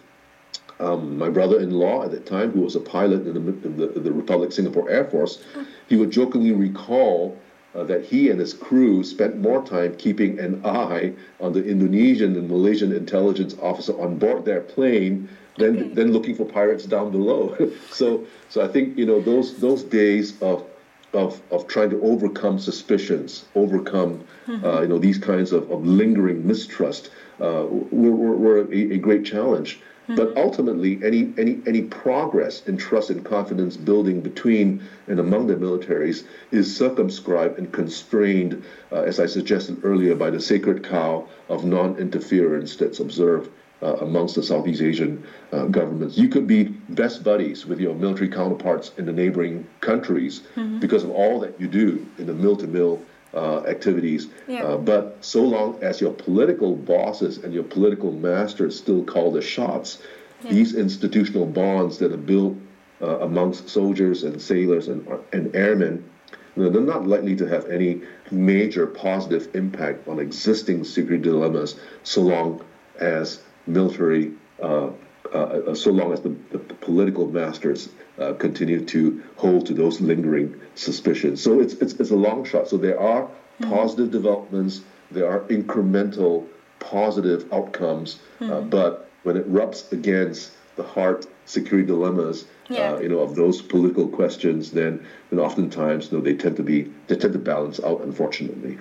Um, 0.80 1.18
my 1.18 1.28
brother-in-law 1.28 2.04
at 2.04 2.12
that 2.12 2.26
time, 2.26 2.52
who 2.52 2.60
was 2.60 2.76
a 2.76 2.80
pilot 2.80 3.26
in 3.26 3.34
the, 3.34 3.40
in 3.66 3.76
the, 3.76 3.86
the 4.00 4.12
Republic 4.12 4.52
Singapore 4.52 4.88
Air 4.88 5.04
Force, 5.04 5.42
he 5.88 5.96
would 5.96 6.10
jokingly 6.10 6.52
recall 6.52 7.36
uh, 7.74 7.82
that 7.84 8.04
he 8.04 8.30
and 8.30 8.38
his 8.38 8.54
crew 8.54 9.02
spent 9.02 9.36
more 9.38 9.64
time 9.64 9.96
keeping 9.96 10.38
an 10.38 10.64
eye 10.64 11.12
on 11.40 11.52
the 11.52 11.64
Indonesian 11.64 12.36
and 12.36 12.48
Malaysian 12.48 12.92
intelligence 12.92 13.56
officer 13.60 13.98
on 14.00 14.18
board 14.18 14.44
their 14.44 14.60
plane 14.60 15.28
than, 15.56 15.78
okay. 15.78 15.94
than 15.94 16.12
looking 16.12 16.34
for 16.34 16.44
pirates 16.44 16.84
down 16.84 17.10
below. 17.10 17.56
so, 17.90 18.26
so 18.48 18.64
I 18.64 18.68
think 18.68 18.96
you 18.96 19.04
know 19.04 19.20
those 19.20 19.58
those 19.58 19.82
days 19.82 20.40
of 20.40 20.64
of, 21.12 21.40
of 21.50 21.66
trying 21.66 21.90
to 21.90 22.02
overcome 22.02 22.58
suspicions, 22.58 23.46
overcome 23.54 24.24
mm-hmm. 24.46 24.64
uh, 24.64 24.82
you 24.82 24.88
know 24.88 24.98
these 24.98 25.18
kinds 25.18 25.52
of, 25.52 25.70
of 25.70 25.86
lingering 25.86 26.46
mistrust 26.46 27.10
uh, 27.40 27.66
were, 27.70 28.10
were, 28.10 28.36
were 28.36 28.58
a, 28.60 28.94
a, 28.94 28.98
great 28.98 29.24
challenge. 29.24 29.80
But 30.08 30.28
mm-hmm. 30.28 30.38
ultimately, 30.38 31.00
any, 31.04 31.34
any, 31.36 31.60
any 31.66 31.82
progress 31.82 32.66
in 32.66 32.78
trust 32.78 33.10
and 33.10 33.22
confidence 33.22 33.76
building 33.76 34.22
between 34.22 34.82
and 35.06 35.20
among 35.20 35.48
the 35.48 35.54
militaries 35.54 36.24
is 36.50 36.74
circumscribed 36.74 37.58
and 37.58 37.70
constrained, 37.70 38.64
uh, 38.90 39.02
as 39.02 39.20
I 39.20 39.26
suggested 39.26 39.84
earlier, 39.84 40.14
by 40.14 40.30
the 40.30 40.40
sacred 40.40 40.82
cow 40.82 41.28
of 41.50 41.66
non 41.66 41.98
interference 41.98 42.76
that's 42.76 43.00
observed 43.00 43.50
uh, 43.82 43.96
amongst 43.96 44.34
the 44.34 44.42
Southeast 44.42 44.82
Asian 44.82 45.24
uh, 45.52 45.66
governments. 45.66 46.18
You 46.18 46.28
could 46.28 46.46
be 46.46 46.64
best 46.64 47.22
buddies 47.22 47.66
with 47.66 47.80
your 47.80 47.94
military 47.94 48.28
counterparts 48.28 48.92
in 48.98 49.06
the 49.06 49.12
neighboring 49.12 49.66
countries 49.80 50.42
mm-hmm. 50.56 50.80
because 50.80 51.04
of 51.04 51.10
all 51.10 51.40
that 51.40 51.60
you 51.60 51.68
do 51.68 52.06
in 52.18 52.26
the 52.26 52.34
mill 52.34 52.56
to 52.56 52.66
mill 52.66 53.02
uh, 53.34 53.60
activities. 53.64 54.28
Yeah. 54.46 54.64
Uh, 54.64 54.78
but 54.78 55.18
so 55.20 55.42
long 55.42 55.78
as 55.82 56.00
your 56.00 56.12
political 56.12 56.74
bosses 56.74 57.38
and 57.38 57.52
your 57.52 57.64
political 57.64 58.10
masters 58.12 58.76
still 58.76 59.04
call 59.04 59.30
the 59.30 59.42
shots, 59.42 60.02
yeah. 60.42 60.52
these 60.52 60.74
institutional 60.74 61.46
bonds 61.46 61.98
that 61.98 62.12
are 62.12 62.16
built 62.16 62.56
uh, 63.00 63.20
amongst 63.20 63.68
soldiers 63.68 64.24
and 64.24 64.40
sailors 64.40 64.88
and, 64.88 65.06
and 65.32 65.54
airmen, 65.54 66.08
they're 66.56 66.80
not 66.80 67.06
likely 67.06 67.36
to 67.36 67.46
have 67.46 67.66
any 67.66 68.02
major 68.32 68.86
positive 68.86 69.54
impact 69.54 70.08
on 70.08 70.18
existing 70.18 70.82
security 70.82 71.22
dilemmas 71.22 71.78
so 72.02 72.22
long 72.22 72.64
as 72.98 73.40
military, 73.68 74.32
uh, 74.62 74.90
uh, 75.32 75.74
so 75.74 75.90
long 75.90 76.12
as 76.12 76.20
the, 76.22 76.34
the 76.50 76.58
political 76.58 77.26
masters 77.26 77.90
uh, 78.18 78.32
continue 78.34 78.84
to 78.84 79.22
hold 79.36 79.66
to 79.66 79.74
those 79.74 80.00
lingering 80.00 80.58
suspicions. 80.74 81.42
So 81.42 81.60
it's, 81.60 81.74
it's, 81.74 81.94
it's 81.94 82.10
a 82.10 82.16
long 82.16 82.44
shot. 82.44 82.68
So 82.68 82.76
there 82.76 82.98
are 82.98 83.22
mm-hmm. 83.22 83.70
positive 83.70 84.10
developments, 84.10 84.80
there 85.10 85.30
are 85.30 85.40
incremental 85.48 86.46
positive 86.80 87.52
outcomes, 87.52 88.18
uh, 88.40 88.44
mm-hmm. 88.44 88.52
uh, 88.52 88.60
but 88.62 89.10
when 89.22 89.36
it 89.36 89.44
rubs 89.46 89.92
against 89.92 90.52
the 90.76 90.82
hard 90.82 91.26
security 91.44 91.86
dilemmas, 91.86 92.46
yeah. 92.70 92.92
uh, 92.92 93.00
you 93.00 93.08
know, 93.08 93.18
of 93.18 93.34
those 93.34 93.60
political 93.60 94.06
questions, 94.06 94.70
then, 94.70 95.04
then 95.30 95.40
oftentimes, 95.40 96.10
you 96.10 96.18
know, 96.18 96.24
they 96.24 96.34
tend 96.34 96.56
to 96.56 96.62
be 96.62 96.90
they 97.08 97.16
tend 97.16 97.32
to 97.32 97.38
balance 97.38 97.80
out, 97.80 98.00
unfortunately. 98.02 98.78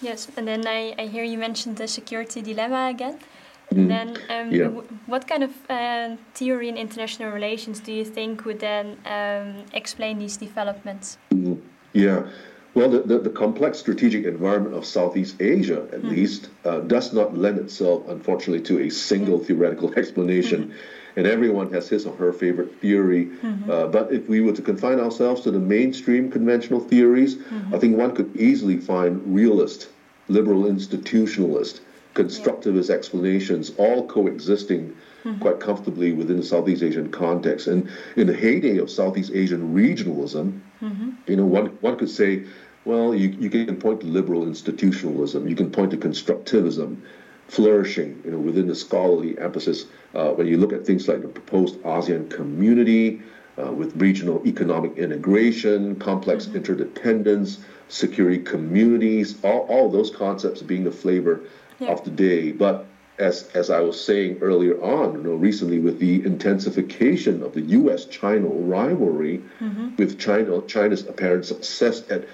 Yes, 0.00 0.28
and 0.36 0.46
then 0.46 0.66
I, 0.66 0.94
I 0.98 1.06
hear 1.06 1.24
you 1.24 1.38
mentioned 1.38 1.76
the 1.76 1.88
security 1.88 2.42
dilemma 2.42 2.88
again. 2.90 3.18
Mm. 3.72 3.88
Then, 3.88 4.08
um, 4.28 4.50
yeah. 4.52 4.68
what 5.06 5.26
kind 5.26 5.42
of 5.42 5.52
uh, 5.70 6.16
theory 6.34 6.68
in 6.68 6.76
international 6.76 7.30
relations 7.32 7.80
do 7.80 7.92
you 7.92 8.04
think 8.04 8.44
would 8.44 8.60
then 8.60 8.98
um, 9.06 9.64
explain 9.72 10.18
these 10.18 10.36
developments? 10.36 11.18
Mm. 11.30 11.60
Yeah. 11.92 12.26
Well, 12.74 12.88
the, 12.88 13.00
the, 13.00 13.18
the, 13.18 13.30
complex 13.30 13.78
strategic 13.78 14.24
environment 14.24 14.74
of 14.74 14.86
Southeast 14.86 15.40
Asia, 15.40 15.86
at 15.92 16.00
mm. 16.00 16.10
least, 16.10 16.48
uh, 16.64 16.80
does 16.80 17.12
not 17.12 17.36
lend 17.36 17.58
itself, 17.58 18.08
unfortunately, 18.08 18.64
to 18.64 18.80
a 18.80 18.88
single 18.88 19.38
theoretical 19.38 19.92
explanation. 20.00 20.60
-hmm. 20.62 21.16
And 21.16 21.26
everyone 21.26 21.74
has 21.74 21.90
his 21.90 22.06
or 22.06 22.16
her 22.16 22.32
favorite 22.32 22.70
theory. 22.80 23.28
-hmm. 23.28 23.68
Uh, 23.68 23.90
but 23.90 24.12
if 24.12 24.22
we 24.28 24.40
were 24.40 24.54
to 24.54 24.62
confine 24.62 24.98
ourselves 25.00 25.42
to 25.42 25.50
the 25.50 25.58
mainstream 25.58 26.30
conventional 26.30 26.80
theories, 26.88 27.36
-hmm. 27.36 27.74
I 27.74 27.78
think 27.78 27.98
one 27.98 28.12
could 28.16 28.30
easily 28.36 28.78
find 28.80 29.20
realist, 29.38 29.90
liberal 30.26 30.66
institutionalist, 30.66 31.82
constructivist 32.14 32.90
explanations, 32.90 33.72
all 33.78 34.06
coexisting 34.06 34.94
mm-hmm. 35.24 35.38
quite 35.40 35.60
comfortably 35.60 36.12
within 36.12 36.36
the 36.36 36.42
Southeast 36.42 36.82
Asian 36.82 37.10
context. 37.10 37.66
And 37.66 37.90
in 38.16 38.26
the 38.26 38.34
heyday 38.34 38.78
of 38.78 38.90
Southeast 38.90 39.32
Asian 39.34 39.74
regionalism, 39.74 40.60
mm-hmm. 40.80 41.10
you 41.26 41.36
know, 41.36 41.46
one, 41.46 41.66
one 41.80 41.96
could 41.96 42.10
say, 42.10 42.44
well, 42.84 43.14
you, 43.14 43.28
you 43.28 43.48
can 43.48 43.76
point 43.76 44.00
to 44.00 44.06
liberal 44.06 44.46
institutionalism, 44.46 45.48
you 45.48 45.54
can 45.54 45.70
point 45.70 45.92
to 45.92 45.96
constructivism 45.96 47.00
flourishing, 47.48 48.20
you 48.24 48.30
know, 48.30 48.38
within 48.38 48.66
the 48.66 48.74
scholarly 48.74 49.38
emphasis. 49.38 49.86
Uh, 50.14 50.30
when 50.30 50.46
you 50.46 50.56
look 50.56 50.72
at 50.72 50.86
things 50.86 51.06
like 51.06 51.22
the 51.22 51.28
proposed 51.28 51.76
ASEAN 51.82 52.30
community, 52.30 53.22
uh, 53.62 53.70
with 53.70 53.94
regional 54.00 54.42
economic 54.46 54.96
integration, 54.96 55.94
complex 55.96 56.46
mm-hmm. 56.46 56.56
interdependence, 56.56 57.58
security 57.88 58.38
communities, 58.38 59.36
all, 59.44 59.60
all 59.68 59.90
those 59.90 60.10
concepts 60.10 60.62
being 60.62 60.84
the 60.84 60.90
flavor 60.90 61.40
yeah. 61.78 61.88
of 61.88 62.04
the 62.04 62.10
day. 62.10 62.52
But 62.52 62.86
as 63.18 63.48
as 63.54 63.70
I 63.70 63.80
was 63.80 64.02
saying 64.02 64.38
earlier 64.40 64.80
on, 64.82 65.14
you 65.14 65.22
know, 65.22 65.34
recently 65.34 65.78
with 65.78 65.98
the 65.98 66.24
intensification 66.24 67.42
of 67.42 67.52
the 67.52 67.60
U.S.-China 67.60 68.50
rivalry, 68.68 69.42
mm-hmm. 69.60 69.96
with 69.96 70.18
China 70.18 70.62
China's 70.62 71.06
apparent 71.06 71.44
success 71.44 72.02
at 72.10 72.24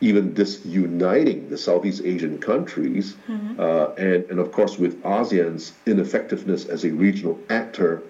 even 0.00 0.34
disuniting 0.34 1.48
the 1.48 1.56
Southeast 1.56 2.02
Asian 2.04 2.38
countries, 2.38 3.16
mm-hmm. 3.28 3.58
uh, 3.58 3.86
and 3.94 4.24
and 4.30 4.38
of 4.38 4.52
course 4.52 4.78
with 4.78 5.02
ASEAN's 5.02 5.72
ineffectiveness 5.86 6.66
as 6.66 6.84
a 6.84 6.90
regional 6.90 7.38
actor, 7.48 8.02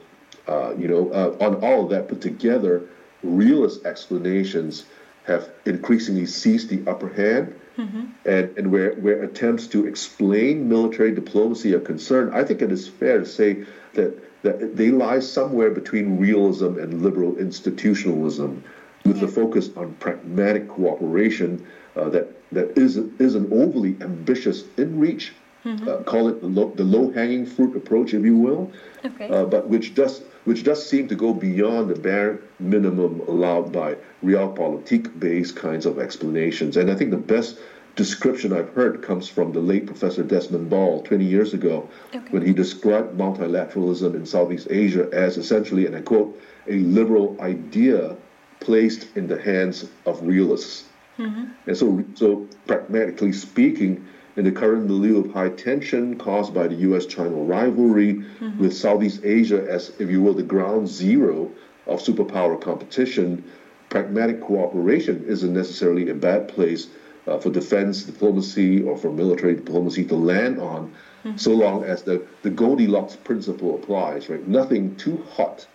uh, 0.49 0.75
you 0.77 0.89
know, 0.89 1.11
uh, 1.11 1.45
on 1.45 1.55
all 1.57 1.85
of 1.85 1.91
that 1.91 2.09
put 2.09 2.21
together, 2.21 2.83
realist 3.23 3.87
explanations 3.87 4.87
have 5.27 5.49
increasingly 5.65 6.27
seized 6.27 6.69
the 6.69 6.83
upper 6.91 7.09
hand. 7.09 7.55
Mm-hmm. 7.77 8.05
And, 8.25 8.59
and 8.59 8.71
where, 8.71 8.93
where 8.95 9.23
attempts 9.23 9.67
to 9.69 9.87
explain 9.87 10.69
military 10.69 11.13
diplomacy 11.13 11.75
are 11.75 11.81
concerned, 11.81 12.35
I 12.35 12.45
think 12.45 12.63
it 12.63 12.71
is 12.71 12.87
fair 12.87 13.19
to 13.19 13.27
say 13.27 13.65
that, 13.95 14.43
that 14.43 14.77
they 14.77 14.91
lie 14.91 15.19
somewhere 15.19 15.71
between 15.71 16.19
realism 16.19 16.79
and 16.79 17.03
liberal 17.03 17.37
institutionalism, 17.37 18.63
with 19.05 19.17
yeah. 19.17 19.27
the 19.27 19.29
focus 19.29 19.71
on 19.77 19.95
pragmatic 19.95 20.69
cooperation 20.69 21.67
uh, 21.97 22.09
that, 22.09 22.29
that 22.53 22.79
is, 22.79 22.97
is 22.97 23.35
an 23.35 23.53
overly 23.53 23.97
ambitious 24.01 24.65
in 24.77 24.99
reach, 24.99 25.35
mm-hmm. 25.65 25.89
uh, 25.89 25.97
call 26.05 26.29
it 26.29 26.41
the, 26.41 26.47
low, 26.47 26.71
the 26.71 26.85
low-hanging 26.85 27.45
fruit 27.45 27.77
approach, 27.77 28.15
if 28.15 28.25
you 28.25 28.37
will, 28.37 28.73
okay. 29.05 29.29
uh, 29.29 29.45
but 29.45 29.69
which 29.69 29.95
does 29.95 30.23
which 30.45 30.65
does 30.65 30.89
seem 30.89 31.09
to 31.09 31.15
go 31.15 31.33
beyond 31.33 31.89
the 31.89 31.99
bare 31.99 32.39
minimum 32.59 33.21
allowed 33.21 33.73
by 33.73 33.97
realpolitik 34.23 35.19
based 35.19 35.57
kinds 35.57 35.87
of 35.87 35.99
explanations. 35.99 36.77
And 36.77 36.91
I 36.91 36.95
think 36.95 37.11
the 37.11 37.17
best 37.17 37.59
description 37.97 38.53
I've 38.53 38.71
heard 38.71 39.03
comes 39.03 39.29
from 39.29 39.53
the 39.53 39.61
late 39.61 39.87
Professor 39.87 40.23
Desmond 40.23 40.69
Ball 40.69 41.03
20 41.03 41.25
years 41.25 41.55
ago 41.55 41.89
okay. 42.15 42.31
when 42.31 42.45
he 42.45 42.53
described 42.53 43.17
multilateralism 43.17 44.15
in 44.15 44.27
Southeast 44.27 44.67
Asia 44.71 45.09
as 45.13 45.37
essentially, 45.39 45.87
and 45.87 45.95
I 45.95 46.01
quote, 46.01 46.41
a 46.67 46.79
liberal 46.79 47.37
idea 47.41 48.17
placed 48.61 49.17
in 49.17 49.29
the 49.29 49.41
hands 49.41 49.87
of 50.07 50.23
realists. 50.23 50.85
Mm-hmm. 51.19 51.45
And 51.67 51.77
so, 51.77 52.05
so 52.15 52.49
pragmatically 52.67 53.33
speaking, 53.33 54.07
in 54.37 54.45
the 54.45 54.53
current 54.53 54.87
milieu 54.87 55.21
of 55.21 55.33
high 55.33 55.49
tension 55.49 56.17
caused 56.19 56.53
by 56.53 56.67
the 56.67 56.75
US 56.75 57.07
China 57.07 57.37
rivalry, 57.37 58.15
mm-hmm. 58.15 58.59
with 58.59 58.77
Southeast 58.77 59.21
Asia 59.25 59.65
as, 59.69 59.93
if 59.99 60.11
you 60.11 60.23
will, 60.23 60.35
the 60.35 60.43
ground 60.43 60.89
zero 60.89 61.51
of 61.87 62.01
superpower 62.01 62.61
competition, 62.61 63.45
pragmatic 63.91 64.41
cooperation 64.41 65.25
isn't 65.27 65.53
necessarily 65.53 66.11
a 66.11 66.15
bad 66.15 66.49
place 66.49 66.89
uh, 67.27 67.39
for 67.39 67.51
defense 67.51 68.03
diplomacy 68.03 68.83
or 68.83 68.97
for 68.99 69.13
military 69.13 69.55
diplomacy 69.55 70.05
to 70.05 70.17
land 70.17 70.59
on, 70.59 70.93
mm-hmm. 71.25 71.37
so 71.37 71.53
long 71.53 71.85
as 71.85 72.03
the, 72.03 72.27
the 72.43 72.51
Goldilocks 72.51 73.17
principle 73.17 73.77
applies, 73.77 74.29
right? 74.29 74.47
Nothing 74.49 74.97
too 74.97 75.25
hot 75.31 75.67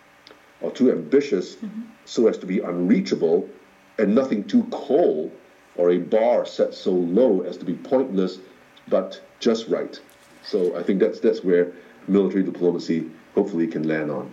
or 0.62 0.72
too 0.72 0.92
ambitious 0.92 1.56
mm-hmm. 1.56 1.82
so 2.06 2.28
as 2.28 2.38
to 2.38 2.46
be 2.46 2.60
unreachable, 2.60 3.48
and 3.98 4.14
nothing 4.14 4.44
too 4.44 4.68
cold 4.72 5.32
or 5.76 5.92
a 5.92 5.98
bar 5.98 6.46
set 6.46 6.74
so 6.74 6.92
low 6.92 7.42
as 7.42 7.58
to 7.58 7.66
be 7.66 7.74
pointless 7.74 8.40
but 8.90 9.22
just 9.40 9.68
right. 9.68 10.00
So 10.44 10.78
I 10.78 10.84
think 10.84 11.00
that's 11.00 11.20
that's 11.20 11.44
where 11.44 11.72
military 12.08 12.44
diplomacy 12.44 13.10
hopefully 13.36 13.68
can 13.68 13.88
land 13.88 14.12
on. 14.12 14.32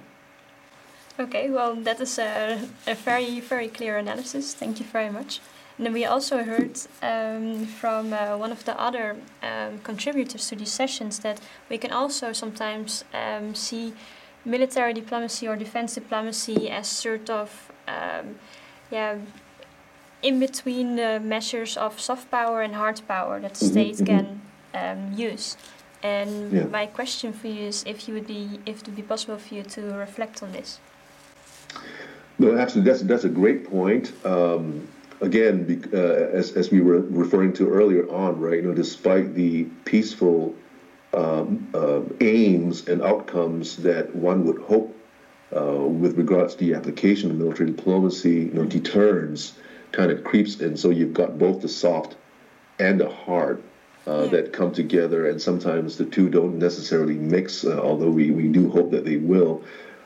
Okay, 1.19 1.49
well, 1.51 1.75
that 1.77 2.01
is 2.01 2.19
a, 2.19 2.61
a 2.87 2.95
very, 2.95 3.41
very 3.41 3.69
clear 3.69 3.97
analysis. 3.97 4.53
Thank 4.53 4.79
you 4.79 4.85
very 4.85 5.09
much. 5.09 5.41
And 5.79 5.87
then 5.87 5.93
we 5.93 6.05
also 6.05 6.43
heard 6.43 6.79
um, 7.03 7.67
from 7.67 8.13
uh, 8.13 8.37
one 8.37 8.53
of 8.53 8.65
the 8.65 8.79
other 8.79 9.17
um, 9.43 9.79
contributors 9.79 10.49
to 10.49 10.57
these 10.57 10.73
sessions 10.73 11.19
that 11.21 11.41
we 11.71 11.79
can 11.79 11.91
also 11.91 12.33
sometimes 12.33 13.05
um, 13.15 13.55
see 13.55 13.95
military 14.45 14.93
diplomacy 14.93 15.49
or 15.49 15.57
defense 15.57 15.95
diplomacy 15.95 16.71
as 16.71 16.89
sort 16.89 17.29
of, 17.31 17.73
um, 17.89 18.37
yeah, 18.91 19.17
in 20.23 20.41
between 20.41 20.97
the 20.97 21.21
measures 21.21 21.77
of 21.77 22.01
soft 22.01 22.31
power 22.31 22.63
and 22.63 22.75
hard 22.75 23.01
power 23.07 23.41
that 23.41 23.55
mm-hmm, 23.55 23.67
states 23.67 24.01
mm-hmm. 24.01 24.17
can 24.17 24.43
um, 24.75 25.13
use. 25.13 25.57
And 26.03 26.53
yeah. 26.53 26.65
my 26.65 26.87
question 26.87 27.33
for 27.33 27.49
you 27.49 27.65
is 27.67 27.85
if 27.87 28.07
you 28.07 28.15
would 28.15 28.27
be 28.27 28.61
if 28.67 28.81
it 28.81 28.87
would 28.87 28.97
be 28.97 29.03
possible 29.03 29.39
for 29.39 29.55
you 29.55 29.63
to 29.63 29.81
reflect 29.95 30.43
on 30.43 30.53
this. 30.53 30.79
No, 32.39 32.57
absolutely. 32.57 32.93
That's 32.93 33.03
that's 33.03 33.25
a 33.25 33.29
great 33.29 33.69
point. 33.69 34.13
Um, 34.25 34.89
again, 35.21 35.89
uh, 35.93 35.97
as, 35.97 36.53
as 36.53 36.71
we 36.71 36.81
were 36.81 37.01
referring 37.01 37.53
to 37.55 37.69
earlier 37.69 38.09
on, 38.11 38.39
right, 38.39 38.57
you 38.57 38.63
know, 38.63 38.75
despite 38.75 39.35
the 39.35 39.65
peaceful 39.85 40.55
um, 41.15 41.69
uh, 41.75 42.03
aims 42.21 42.89
and 42.89 43.01
outcomes 43.03 43.77
that 43.79 44.15
one 44.15 44.45
would 44.45 44.61
hope 44.63 44.95
uh, 45.57 45.63
with 45.63 46.19
regards 46.19 46.55
to 46.57 46.65
the 46.65 46.75
application 46.75 47.31
of 47.31 47.37
military 47.37 47.71
diplomacy, 47.71 48.51
you 48.51 48.53
know, 48.53 48.65
deterrence 48.65 49.55
kind 49.93 50.11
of 50.11 50.25
creeps 50.25 50.61
in. 50.61 50.77
So 50.77 50.91
you've 50.91 51.15
got 51.15 51.39
both 51.39 51.63
the 51.63 51.69
soft 51.69 52.17
and 52.79 53.01
the 53.01 53.11
hard 53.11 53.63
uh, 54.07 54.23
yeah. 54.25 54.31
that 54.31 54.53
come 54.53 54.73
together, 54.73 55.29
and 55.29 55.41
sometimes 55.41 55.97
the 55.97 56.05
two 56.05 56.29
don't 56.29 56.59
necessarily 56.59 57.15
mix, 57.15 57.65
uh, 57.65 57.81
although 57.81 58.11
we, 58.11 58.31
we 58.31 58.49
do 58.49 58.71
hope 58.71 58.91
that 58.93 59.05
they 59.05 59.17
will. 59.17 59.65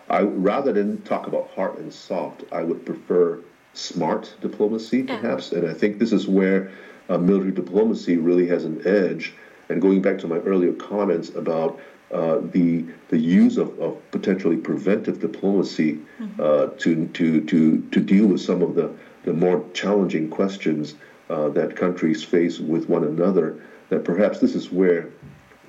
I, 0.08 0.22
rather 0.22 0.72
than 0.72 1.02
talk 1.02 1.26
about 1.26 1.50
hard 1.54 1.78
and 1.78 1.92
soft, 1.92 2.44
I 2.50 2.62
would 2.62 2.84
prefer 2.84 3.40
smart 3.74 4.34
diplomacy, 4.40 5.04
perhaps. 5.04 5.52
And 5.52 5.68
I 5.68 5.74
think 5.74 5.98
this 5.98 6.12
is 6.12 6.26
where 6.26 6.72
uh, 7.08 7.18
military 7.18 7.52
diplomacy 7.52 8.16
really 8.16 8.46
has 8.48 8.64
an 8.64 8.82
edge. 8.86 9.34
And 9.68 9.80
going 9.80 10.02
back 10.02 10.18
to 10.18 10.26
my 10.26 10.38
earlier 10.38 10.72
comments 10.72 11.28
about 11.30 11.78
uh, 12.10 12.40
the 12.42 12.84
the 13.08 13.18
use 13.18 13.56
of, 13.56 13.78
of 13.78 14.10
potentially 14.10 14.56
preventive 14.56 15.20
diplomacy 15.20 16.00
mm-hmm. 16.18 16.40
uh, 16.40 16.66
to 16.78 17.06
to 17.08 17.40
to 17.44 17.80
to 17.92 18.00
deal 18.00 18.26
with 18.26 18.40
some 18.40 18.62
of 18.62 18.74
the 18.74 18.92
the 19.24 19.32
more 19.32 19.64
challenging 19.74 20.28
questions 20.28 20.94
uh, 21.28 21.48
that 21.50 21.76
countries 21.76 22.22
face 22.22 22.58
with 22.58 22.88
one 22.88 23.04
another. 23.04 23.62
That 23.88 24.04
perhaps 24.04 24.38
this 24.38 24.54
is 24.54 24.70
where 24.70 25.08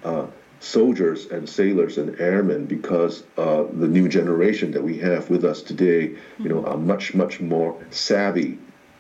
uh, 0.04 0.28
soldiers 0.60 1.26
and 1.28 1.48
sailors 1.50 1.98
and 1.98 2.20
airmen, 2.20 2.66
because 2.66 3.24
uh, 3.38 3.64
the 3.74 3.88
new 3.88 4.08
generation 4.08 4.72
that 4.72 4.84
we 4.84 4.98
have 5.00 5.30
with 5.30 5.44
us 5.44 5.62
today, 5.62 6.16
you 6.40 6.50
know, 6.50 6.66
are 6.66 6.78
much 6.78 7.14
much 7.14 7.40
more 7.40 7.78
savvy 7.90 8.58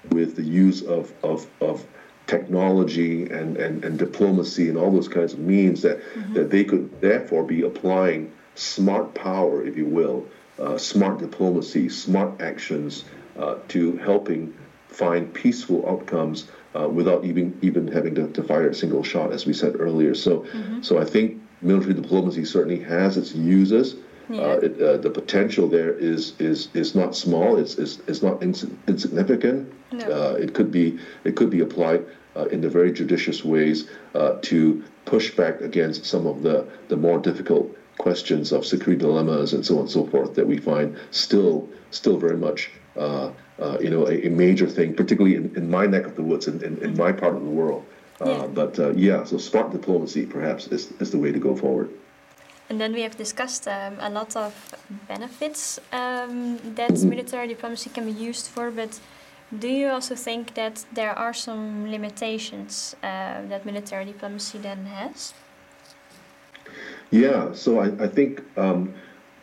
with 0.09 0.35
the 0.35 0.43
use 0.43 0.81
of 0.81 1.13
of, 1.23 1.47
of 1.61 1.85
technology 2.27 3.23
and, 3.29 3.57
and, 3.57 3.83
and 3.83 3.99
diplomacy 3.99 4.69
and 4.69 4.77
all 4.77 4.89
those 4.89 5.09
kinds 5.09 5.33
of 5.33 5.39
means 5.39 5.81
that, 5.81 5.99
mm-hmm. 5.99 6.33
that 6.33 6.49
they 6.49 6.63
could 6.63 7.01
therefore 7.01 7.43
be 7.43 7.61
applying 7.63 8.31
smart 8.55 9.13
power, 9.13 9.65
if 9.65 9.75
you 9.75 9.85
will, 9.85 10.25
uh, 10.57 10.77
smart 10.77 11.19
diplomacy, 11.19 11.89
smart 11.89 12.39
actions 12.39 13.03
uh, 13.37 13.55
to 13.69 13.97
helping 13.97 14.53
find 14.87 15.33
peaceful 15.33 15.87
outcomes 15.87 16.49
uh, 16.75 16.87
without 16.87 17.23
even 17.25 17.57
even 17.61 17.87
having 17.87 18.15
to, 18.15 18.27
to, 18.29 18.43
fire 18.43 18.69
a 18.69 18.73
single 18.73 19.03
shot, 19.03 19.31
as 19.31 19.45
we 19.45 19.53
said 19.53 19.75
earlier. 19.79 20.13
So, 20.15 20.41
mm-hmm. 20.41 20.81
so 20.81 20.99
I 20.99 21.05
think 21.05 21.41
military 21.61 21.93
diplomacy 21.93 22.45
certainly 22.45 22.79
has 22.83 23.17
its 23.17 23.33
uses. 23.33 23.95
Yeah. 24.29 24.41
Uh, 24.41 24.59
it, 24.63 24.81
uh, 24.81 24.97
the 24.97 25.09
potential 25.09 25.67
there 25.67 25.91
is 25.91 26.33
is 26.39 26.69
is 26.73 26.95
not 26.95 27.15
small. 27.15 27.57
It's 27.57 27.75
is, 27.75 27.99
is 28.07 28.23
not 28.23 28.41
ins- 28.41 28.65
insignificant. 28.87 29.73
No. 29.91 30.05
Uh, 30.05 30.33
it 30.35 30.53
could 30.53 30.71
be 30.71 30.99
it 31.25 31.35
could 31.35 31.49
be 31.49 31.59
applied 31.59 32.05
uh, 32.35 32.45
in 32.45 32.61
the 32.61 32.69
very 32.69 32.91
judicious 32.91 33.43
ways 33.43 33.89
uh, 34.15 34.37
to 34.43 34.83
push 35.05 35.35
back 35.35 35.61
against 35.61 36.05
some 36.05 36.25
of 36.27 36.43
the, 36.43 36.65
the 36.87 36.95
more 36.95 37.19
difficult 37.19 37.75
questions 37.97 38.51
of 38.51 38.65
security 38.65 38.99
dilemmas 38.99 39.53
and 39.53 39.65
so 39.65 39.75
on 39.75 39.81
and 39.81 39.91
so 39.91 40.05
forth 40.07 40.33
that 40.35 40.47
we 40.47 40.57
find 40.57 40.97
still 41.11 41.67
still 41.91 42.17
very 42.17 42.37
much 42.37 42.71
uh, 43.01 43.31
uh, 43.59 43.77
you 43.79 43.89
know 43.89 44.07
a, 44.07 44.27
a, 44.27 44.29
major 44.29 44.67
thing, 44.77 44.93
particularly 45.01 45.35
in, 45.35 45.45
in, 45.55 45.69
my 45.69 45.85
neck 45.85 46.05
of 46.05 46.15
the 46.15 46.25
woods 46.29 46.47
in, 46.47 46.63
in, 46.63 46.77
in 46.85 46.95
my 46.95 47.11
part 47.11 47.35
of 47.35 47.43
the 47.43 47.53
world. 47.61 47.83
Uh, 48.19 48.25
yeah. 48.25 48.47
But 48.59 48.79
uh, 48.79 48.91
yeah, 49.07 49.23
so 49.23 49.37
smart 49.37 49.71
diplomacy 49.71 50.25
perhaps 50.25 50.67
is, 50.67 50.91
is 50.99 51.09
the 51.11 51.17
way 51.17 51.31
to 51.31 51.39
go 51.39 51.55
forward. 51.55 51.89
And 52.69 52.79
then 52.79 52.93
we 52.93 53.01
have 53.01 53.17
discussed 53.17 53.67
um, 53.67 53.97
a 53.99 54.09
lot 54.09 54.35
of 54.35 54.53
benefits 55.07 55.79
um, 55.91 56.57
that 56.75 56.91
mm-hmm. 56.91 57.09
military 57.09 57.47
diplomacy 57.47 57.89
can 57.89 58.05
be 58.05 58.11
used 58.11 58.47
for, 58.47 58.71
but 58.71 58.99
do 59.59 59.67
you 59.67 59.89
also 59.89 60.15
think 60.15 60.53
that 60.53 60.85
there 60.93 61.11
are 61.11 61.33
some 61.33 61.91
limitations 61.91 62.95
uh, 63.03 63.41
that 63.49 63.65
military 63.65 64.05
diplomacy 64.05 64.57
then 64.59 64.85
has? 64.85 65.33
Yeah, 67.09 67.51
so 67.53 67.79
I, 67.79 68.05
I 68.05 68.07
think 68.07 68.41
um, 68.55 68.93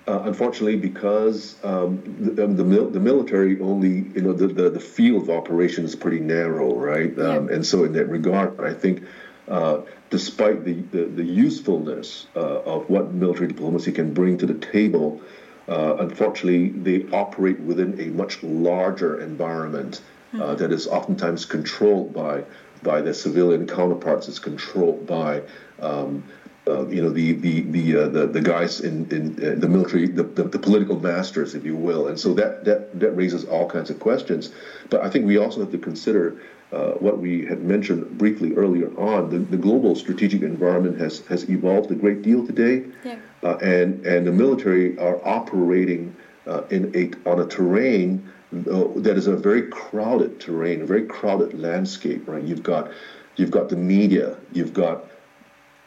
uh, 0.09 0.23
unfortunately 0.25 0.77
because 0.77 1.63
um, 1.63 2.03
the, 2.19 2.47
the, 2.47 2.65
the, 2.91 3.01
military 3.01 3.61
only, 3.61 4.11
you 4.15 4.23
know, 4.23 4.33
the, 4.33 4.47
the, 4.47 4.71
the, 4.71 4.81
field 4.81 5.25
of 5.25 5.31
operation 5.31 5.85
is 5.85 5.95
pretty 5.95 6.19
narrow, 6.19 6.75
right? 6.75 7.17
Um, 7.19 7.51
And 7.51 7.65
so 7.65 7.85
in 7.85 7.93
that 7.93 8.09
regard, 8.09 8.59
I 8.59 8.73
think 8.73 9.05
uh, 9.49 9.83
despite 10.09 10.65
the, 10.65 10.75
the, 10.75 11.05
the 11.05 11.25
usefulness 11.25 12.27
uh, 12.35 12.41
of 12.41 12.89
what 12.89 13.13
military 13.13 13.49
diplomacy 13.49 13.93
can 13.93 14.15
bring 14.15 14.39
to 14.39 14.47
the 14.47 14.55
table, 14.55 15.21
uh, 15.69 15.97
unfortunately, 16.01 16.71
they 16.71 17.07
operate 17.15 17.61
within 17.61 18.01
a 18.01 18.07
much 18.07 18.43
larger 18.43 19.21
environment 19.21 20.01
uh, 20.33 20.37
mm-hmm. 20.37 20.57
that 20.57 20.73
is 20.73 20.87
oftentimes 20.87 21.45
controlled 21.45 22.15
by 22.15 22.45
by 22.83 23.01
their 23.01 23.15
civilian 23.15 23.67
counterparts. 23.67 24.29
It's 24.29 24.39
controlled 24.39 25.07
by 25.07 25.43
um, 25.81 26.23
uh, 26.69 26.87
you 26.89 27.03
know 27.03 27.11
the 27.11 27.33
the 27.33 27.63
the, 27.63 27.97
uh, 27.97 28.09
the 28.09 28.27
the 28.27 28.41
guys 28.41 28.81
in 28.81 29.09
in 29.11 29.33
uh, 29.45 29.59
the 29.59 29.69
military, 29.69 30.07
the, 30.07 30.23
the, 30.23 30.45
the, 30.45 30.59
political 30.59 30.99
masters, 31.01 31.55
if 31.55 31.65
you 31.65 31.77
will, 31.77 32.09
and 32.09 32.19
so 32.19 32.35
that 32.35 32.65
that 32.65 32.99
that 32.99 33.13
raises 33.13 33.45
all 33.45 33.69
kinds 33.69 33.91
of 33.91 33.99
questions. 33.99 34.53
But 34.91 35.01
I 35.01 35.11
think 35.11 35.27
we 35.27 35.39
also 35.39 35.61
have 35.61 35.73
to 35.73 35.79
consider 35.79 36.41
uh, 36.73 36.93
what 36.93 37.19
we 37.19 37.47
had 37.47 37.63
mentioned 37.63 38.19
briefly 38.19 38.55
earlier 38.55 38.89
on. 38.99 39.31
The, 39.31 39.39
the, 39.39 39.57
global 39.57 39.95
strategic 39.95 40.43
environment 40.43 40.99
has 40.99 41.21
has 41.27 41.49
evolved 41.49 41.91
a 41.91 41.95
great 41.95 42.23
deal 42.23 42.47
today, 42.47 42.85
yeah. 43.05 43.17
uh, 43.43 43.57
and 43.57 44.05
and 44.05 44.27
the 44.27 44.33
military 44.33 44.99
are 44.99 45.27
operating 45.27 46.15
uh, 46.47 46.63
in 46.71 46.93
a 46.95 47.31
on 47.31 47.41
a 47.41 47.47
terrain 47.47 48.31
that 48.51 49.15
is 49.17 49.27
a 49.27 49.37
very 49.37 49.63
crowded 49.69 50.41
terrain, 50.41 50.83
a 50.83 50.87
very 50.87 51.07
crowded 51.07 51.59
landscape. 51.59 52.29
Right, 52.29 52.43
you've 52.43 52.63
got 52.63 52.91
you've 53.37 53.51
got 53.51 53.69
the 53.69 53.77
media, 53.77 54.37
you've 54.53 54.75
got 54.75 55.05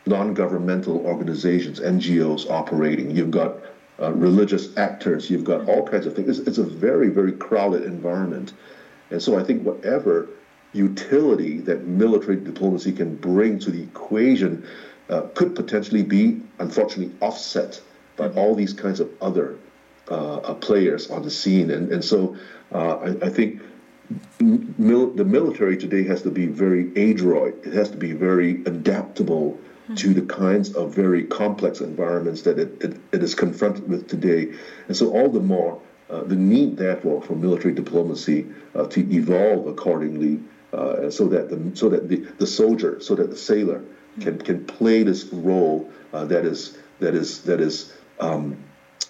non-governmental 0.06 1.06
organizations, 1.06 1.80
NGOs 1.80 2.50
operating. 2.50 3.12
You've 3.12 3.32
got 3.32 3.58
uh, 4.00 4.12
religious 4.14 4.76
actors. 4.78 5.30
You've 5.30 5.44
got 5.44 5.68
all 5.68 5.88
kinds 5.88 6.06
of 6.06 6.16
things. 6.16 6.40
It's, 6.40 6.48
it's, 6.48 6.58
a 6.58 6.64
very, 6.64 7.10
very 7.10 7.34
crowded 7.34 7.84
environment. 7.84 8.54
And 9.12 9.22
so 9.22 9.38
I 9.38 9.44
think 9.44 9.64
whatever 9.64 10.28
utility 10.74 11.60
that 11.60 11.86
military 11.86 12.38
diplomacy 12.38 12.94
can 12.94 13.16
bring 13.16 13.60
to 13.60 13.72
the 13.72 13.84
equation 13.84 14.66
uh, 15.10 15.24
could 15.36 15.56
potentially 15.56 16.04
be, 16.04 16.42
unfortunately, 16.60 17.14
offset 17.20 17.80
by 18.16 18.30
all 18.30 18.56
these 18.56 18.74
kinds 18.74 19.00
of 19.00 19.10
other 19.22 19.58
uh, 20.10 20.38
uh 20.38 20.54
players 20.56 21.12
on 21.12 21.22
the 21.22 21.30
scene. 21.30 21.70
And, 21.70 21.92
and 21.92 22.04
so 22.04 22.36
uh, 22.72 22.96
I, 22.96 23.26
I, 23.26 23.30
think 23.30 23.62
mil- 24.40 25.12
the 25.12 25.26
military 25.26 25.78
today 25.78 26.04
has 26.06 26.22
to 26.24 26.32
be 26.32 26.48
very 26.48 27.12
adroit, 27.12 27.66
it 27.66 27.74
has 27.74 27.90
to 27.92 27.98
be 27.98 28.14
very 28.14 28.64
adaptable 28.64 29.60
to 29.96 30.14
the 30.14 30.22
kinds 30.22 30.74
of 30.76 30.94
very 30.94 31.24
complex 31.26 31.82
environments 31.82 32.44
that 32.44 32.60
it, 32.60 32.82
it, 32.82 32.98
it 33.12 33.24
is 33.24 33.36
confronted 33.36 33.88
with 33.90 34.08
today. 34.08 34.54
And 34.88 34.96
so, 34.96 35.12
all 35.12 35.30
the 35.30 35.40
more, 35.40 35.82
uh, 36.10 36.24
the 36.24 36.36
need, 36.36 36.78
therefore, 36.78 37.22
for 37.22 37.36
military 37.36 37.74
diplomacy 37.74 38.48
uh, 38.76 38.86
to 38.88 39.00
evolve 39.14 39.68
accordingly 39.68 40.40
uh, 40.74 41.10
so 41.10 41.28
that, 41.28 41.50
the, 41.50 41.76
so 41.76 41.90
that 41.90 42.10
the, 42.10 42.18
the 42.38 42.48
soldier, 42.48 43.00
so 43.02 43.16
that 43.16 43.30
the 43.30 43.36
sailor 43.36 43.84
can, 44.20 44.38
can 44.38 44.66
play 44.66 45.04
this 45.04 45.26
role 45.26 45.90
uh, 46.14 46.26
that 46.26 46.46
is, 46.46 46.78
that 47.00 47.16
is, 47.16 47.42
that 47.44 47.60
is, 47.62 47.94
um, 48.20 48.58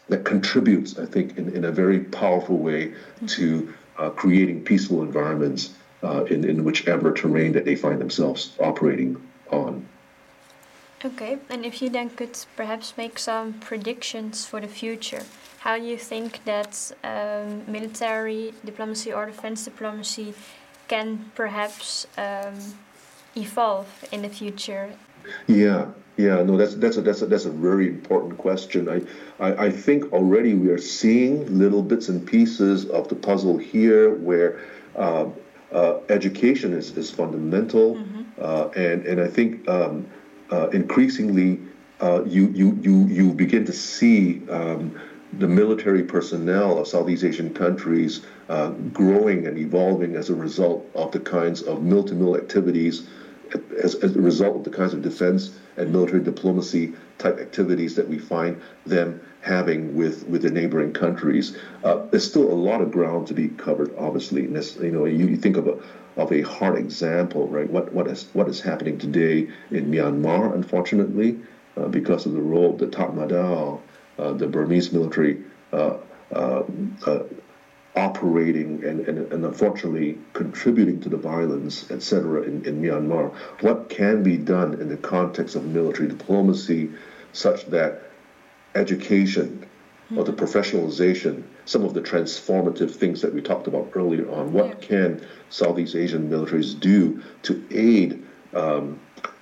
that 0.09 0.25
contributes, 0.25 0.97
I 0.97 1.05
think, 1.05 1.37
in, 1.37 1.55
in 1.55 1.65
a 1.65 1.71
very 1.71 1.99
powerful 1.99 2.57
way 2.57 2.93
to 3.27 3.73
uh, 3.97 4.09
creating 4.09 4.63
peaceful 4.63 5.03
environments 5.03 5.73
uh, 6.03 6.23
in, 6.25 6.43
in 6.43 6.63
whichever 6.63 7.11
terrain 7.13 7.53
that 7.53 7.65
they 7.65 7.75
find 7.75 7.99
themselves 7.99 8.55
operating 8.59 9.21
on. 9.51 9.87
Okay, 11.03 11.39
and 11.49 11.65
if 11.65 11.81
you 11.81 11.89
then 11.89 12.11
could 12.11 12.37
perhaps 12.55 12.93
make 12.95 13.17
some 13.17 13.53
predictions 13.53 14.45
for 14.45 14.61
the 14.61 14.67
future, 14.67 15.23
how 15.59 15.77
do 15.77 15.83
you 15.83 15.97
think 15.97 16.43
that 16.45 16.91
um, 17.03 17.63
military 17.71 18.53
diplomacy 18.63 19.11
or 19.11 19.25
defense 19.25 19.65
diplomacy 19.65 20.35
can 20.87 21.31
perhaps 21.33 22.05
um, 22.17 22.55
evolve 23.35 23.87
in 24.11 24.21
the 24.21 24.29
future? 24.29 24.91
Yeah, 25.47 25.87
yeah, 26.17 26.43
no, 26.43 26.55
that's 26.55 26.75
that's 26.75 26.97
a 26.97 27.01
that's 27.01 27.21
a 27.23 27.25
that's 27.25 27.45
a 27.45 27.51
very 27.51 27.87
important 27.87 28.37
question. 28.37 28.87
I, 28.87 29.01
I, 29.39 29.65
I 29.65 29.69
think 29.71 30.13
already 30.13 30.53
we 30.53 30.69
are 30.69 30.77
seeing 30.77 31.57
little 31.57 31.81
bits 31.81 32.09
and 32.09 32.25
pieces 32.25 32.85
of 32.85 33.07
the 33.07 33.15
puzzle 33.15 33.57
here, 33.57 34.13
where 34.15 34.59
uh, 34.95 35.25
uh, 35.71 35.99
education 36.09 36.73
is, 36.73 36.95
is 36.97 37.09
fundamental, 37.09 37.95
mm-hmm. 37.95 38.21
uh, 38.39 38.67
and 38.75 39.05
and 39.05 39.21
I 39.21 39.27
think 39.27 39.67
um, 39.67 40.05
uh, 40.51 40.69
increasingly 40.69 41.59
uh, 42.01 42.23
you, 42.25 42.47
you, 42.49 42.77
you, 42.81 43.05
you 43.07 43.33
begin 43.33 43.63
to 43.65 43.73
see 43.73 44.47
um, 44.49 44.99
the 45.33 45.47
military 45.47 46.03
personnel 46.03 46.77
of 46.77 46.87
Southeast 46.87 47.23
Asian 47.23 47.53
countries 47.53 48.25
uh, 48.49 48.69
growing 48.91 49.47
and 49.47 49.57
evolving 49.57 50.15
as 50.15 50.29
a 50.29 50.35
result 50.35 50.89
of 50.93 51.11
the 51.11 51.19
kinds 51.19 51.61
of 51.61 51.83
mill-to-mill 51.83 52.35
activities 52.35 53.07
as, 53.83 53.95
as, 53.95 54.15
a 54.15 54.21
result 54.21 54.55
of 54.55 54.63
the 54.63 54.69
kinds 54.69 54.93
of 54.93 55.01
defense 55.01 55.57
and 55.77 55.91
military 55.91 56.23
diplomacy 56.23 56.93
type 57.17 57.39
activities 57.39 57.95
that 57.95 58.07
we 58.07 58.17
find 58.17 58.61
them 58.85 59.21
having 59.41 59.95
with, 59.95 60.27
with 60.27 60.41
the 60.43 60.49
neighboring 60.49 60.93
countries. 60.93 61.57
Uh, 61.83 62.05
there's 62.11 62.27
still 62.27 62.51
a 62.51 62.53
lot 62.53 62.81
of 62.81 62.91
ground 62.91 63.27
to 63.27 63.33
be 63.33 63.49
covered, 63.49 63.95
obviously. 63.97 64.45
And 64.45 64.55
this, 64.55 64.75
you 64.77 64.91
know, 64.91 65.05
you, 65.05 65.27
you 65.27 65.37
think 65.37 65.57
of 65.57 65.67
a 65.67 65.77
of 66.17 66.31
a 66.31 66.41
hard 66.41 66.77
example, 66.77 67.47
right? 67.47 67.69
What 67.69 67.93
what 67.93 68.07
is 68.07 68.27
what 68.33 68.47
is 68.49 68.59
happening 68.59 68.97
today 68.97 69.49
in 69.71 69.91
Myanmar, 69.91 70.53
unfortunately, 70.53 71.39
uh, 71.77 71.87
because 71.87 72.25
of 72.25 72.33
the 72.33 72.41
role 72.41 72.73
of 72.73 72.79
the 72.79 72.87
Tatmadaw, 72.87 73.79
uh, 74.19 74.33
the 74.33 74.47
Burmese 74.47 74.91
military 74.91 75.41
uh, 75.71 75.97
uh, 76.33 76.63
uh 77.05 77.23
operating 77.95 78.83
and, 78.85 79.01
and, 79.01 79.31
and, 79.33 79.45
unfortunately 79.45 80.17
contributing 80.33 81.01
to 81.01 81.09
the 81.09 81.17
violence, 81.17 81.91
etc., 81.91 82.43
in, 82.43 82.63
in 82.65 82.81
Myanmar. 82.81 83.33
What 83.59 83.89
can 83.89 84.23
be 84.23 84.37
done 84.37 84.75
in 84.75 84.87
the 84.87 84.97
context 84.97 85.55
of 85.55 85.65
military 85.65 86.07
diplomacy 86.07 86.91
such 87.33 87.65
that 87.67 88.03
education 88.75 89.65
or 90.15 90.23
the 90.23 90.33
professionalization, 90.33 91.43
some 91.65 91.85
of 91.85 91.93
the 91.93 92.01
transformative 92.01 92.91
things 92.91 93.21
that 93.21 93.33
we 93.33 93.41
talked 93.41 93.67
about 93.67 93.91
earlier 93.95 94.29
on, 94.31 94.51
what 94.51 94.67
yeah. 94.67 94.87
can 94.87 95.27
Southeast 95.49 95.95
Asian 95.95 96.29
militaries 96.29 96.77
do 96.77 97.21
to 97.43 97.63
aid 97.71 98.21
um, 98.53 98.99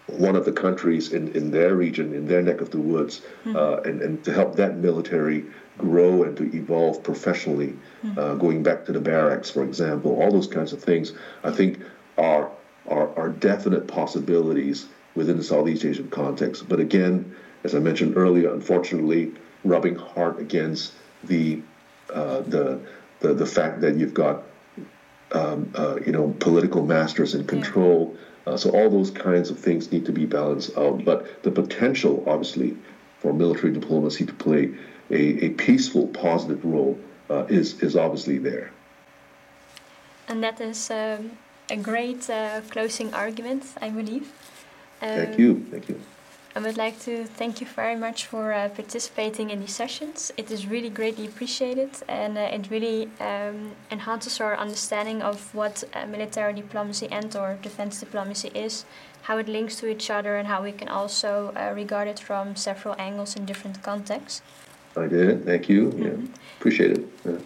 one 0.08 0.36
of 0.36 0.46
the 0.46 0.52
countries 0.52 1.14
in, 1.14 1.32
in 1.36 1.52
their 1.52 1.76
region, 1.76 2.14
in 2.14 2.28
their 2.28 2.42
neck 2.42 2.62
of 2.62 2.72
the 2.72 2.80
woods, 2.80 3.22
mm-hmm. 3.46 3.56
uh, 3.56 3.78
and, 3.78 4.02
and 4.02 4.24
to 4.24 4.34
help 4.34 4.56
that 4.56 4.78
military 4.78 5.46
grow 5.80 6.24
and 6.24 6.38
to 6.38 6.56
evolve 6.56 7.02
professionally, 7.02 7.74
mm-hmm. 8.04 8.20
uh, 8.20 8.36
going 8.36 8.62
back 8.62 8.86
to 8.86 8.92
the 8.92 9.02
barracks, 9.02 9.50
for 9.50 9.64
example, 9.64 10.22
all 10.22 10.32
those 10.32 10.48
kinds 10.48 10.72
of 10.74 10.84
things, 10.84 11.14
I 11.44 11.52
think 11.52 11.80
are, 12.18 12.52
are, 12.88 13.10
are 13.18 13.30
definite 13.30 13.88
possibilities 13.88 14.88
within 15.16 15.38
the 15.38 15.44
Southeast 15.44 15.84
Asian 15.86 16.10
context. 16.10 16.70
But 16.70 16.80
again, 16.80 17.36
as 17.64 17.74
I 17.74 17.80
mentioned 17.80 18.16
earlier, 18.16 18.54
unfortunately, 18.54 19.34
rubbing 19.64 19.96
hard 19.96 20.40
against 20.40 20.94
the, 21.24 21.62
uh, 22.14 22.42
the, 22.42 22.80
the, 23.22 23.34
the 23.34 23.46
fact 23.46 23.82
that 23.82 23.96
you've 23.96 24.14
got 24.14 24.44
um, 25.32 25.72
uh, 25.76 25.98
you 26.06 26.12
know, 26.12 26.36
political 26.40 26.86
masters 26.86 27.36
in 27.36 27.46
control. 27.46 28.16
Uh, 28.48 28.58
so 28.58 28.72
all 28.72 28.90
those 28.90 29.12
kinds 29.12 29.50
of 29.50 29.60
things 29.60 29.92
need 29.92 30.06
to 30.06 30.12
be 30.12 30.26
balanced 30.26 30.76
out. 30.78 31.06
But 31.06 31.44
the 31.44 31.52
potential, 31.52 32.24
obviously, 32.28 32.78
for 33.20 33.34
military 33.34 33.74
diplomacy 33.74 34.26
to 34.26 34.34
play 34.34 34.72
a, 35.10 35.46
a 35.46 35.50
peaceful, 35.50 36.08
positive 36.08 36.64
role 36.64 36.98
uh, 37.30 37.46
is 37.50 37.82
is 37.82 37.96
obviously 37.96 38.38
there. 38.38 38.72
And 40.28 40.44
that 40.44 40.62
is 40.62 40.92
um, 40.92 41.32
a 41.70 41.78
great 41.78 42.30
uh, 42.30 42.62
closing 42.70 43.14
argument, 43.14 43.64
I 43.82 43.90
believe. 43.90 44.32
Um, 45.02 45.10
thank 45.10 45.40
you. 45.40 45.66
Thank 45.72 45.90
you. 45.90 46.00
I 46.56 46.60
would 46.62 46.78
like 46.78 47.00
to 47.02 47.26
thank 47.26 47.62
you 47.62 47.68
very 47.68 47.96
much 47.96 48.26
for 48.26 48.52
uh, 48.52 48.70
participating 48.70 49.52
in 49.52 49.60
these 49.60 49.76
sessions. 49.76 50.32
It 50.36 50.50
is 50.50 50.66
really 50.66 50.90
greatly 50.90 51.28
appreciated 51.28 51.92
and 52.08 52.38
uh, 52.38 52.42
it 52.42 52.70
really 52.72 53.08
um, 53.20 53.76
enhances 53.92 54.42
our 54.42 54.58
understanding 54.58 55.22
of 55.22 55.54
what 55.54 55.84
uh, 55.94 56.08
military 56.08 56.54
diplomacy 56.54 57.08
and 57.12 57.34
or 57.36 57.58
defense 57.62 58.00
diplomacy 58.00 58.50
is, 58.56 58.86
how 59.22 59.38
it 59.38 59.48
links 59.48 59.76
to 59.78 59.88
each 59.88 60.10
other 60.10 60.38
and 60.38 60.48
how 60.48 60.64
we 60.64 60.72
can 60.72 60.90
also 60.90 61.54
uh, 61.56 61.72
regard 61.76 62.08
it 62.08 62.20
from 62.20 62.56
several 62.56 62.96
angles 62.98 63.36
in 63.36 63.46
different 63.46 63.84
contexts. 63.84 64.42
I 65.02 65.08
did. 65.08 65.30
it. 65.30 65.46
Thank 65.46 65.70
you. 65.70 65.90
Mm-hmm. 65.90 66.04
Yeah. 66.04 66.28
Appreciate 66.58 66.92
it. 66.92 67.08
Yeah. 67.26 67.38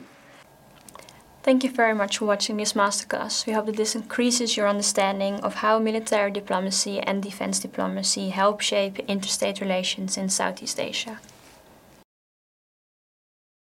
Thank 1.43 1.66
you 1.66 1.72
very 1.72 1.93
much 1.93 2.20
for 2.20 2.26
watching 2.26 2.56
this 2.56 2.72
masterclass. 2.72 3.45
We 3.45 3.51
hope 3.51 3.66
that 3.66 3.76
this 3.76 3.95
increases 3.95 4.56
your 4.56 4.70
understanding 4.70 5.41
of 5.41 5.56
how 5.56 5.78
military 5.78 6.32
diplomacy 6.32 7.01
and 7.01 7.22
defense 7.22 7.60
diplomacy 7.60 8.30
help 8.30 8.62
shape 8.62 8.97
interstate 9.10 9.60
relations 9.60 10.18
in 10.18 10.30
Southeast 10.30 10.80
Asia. 10.80 11.20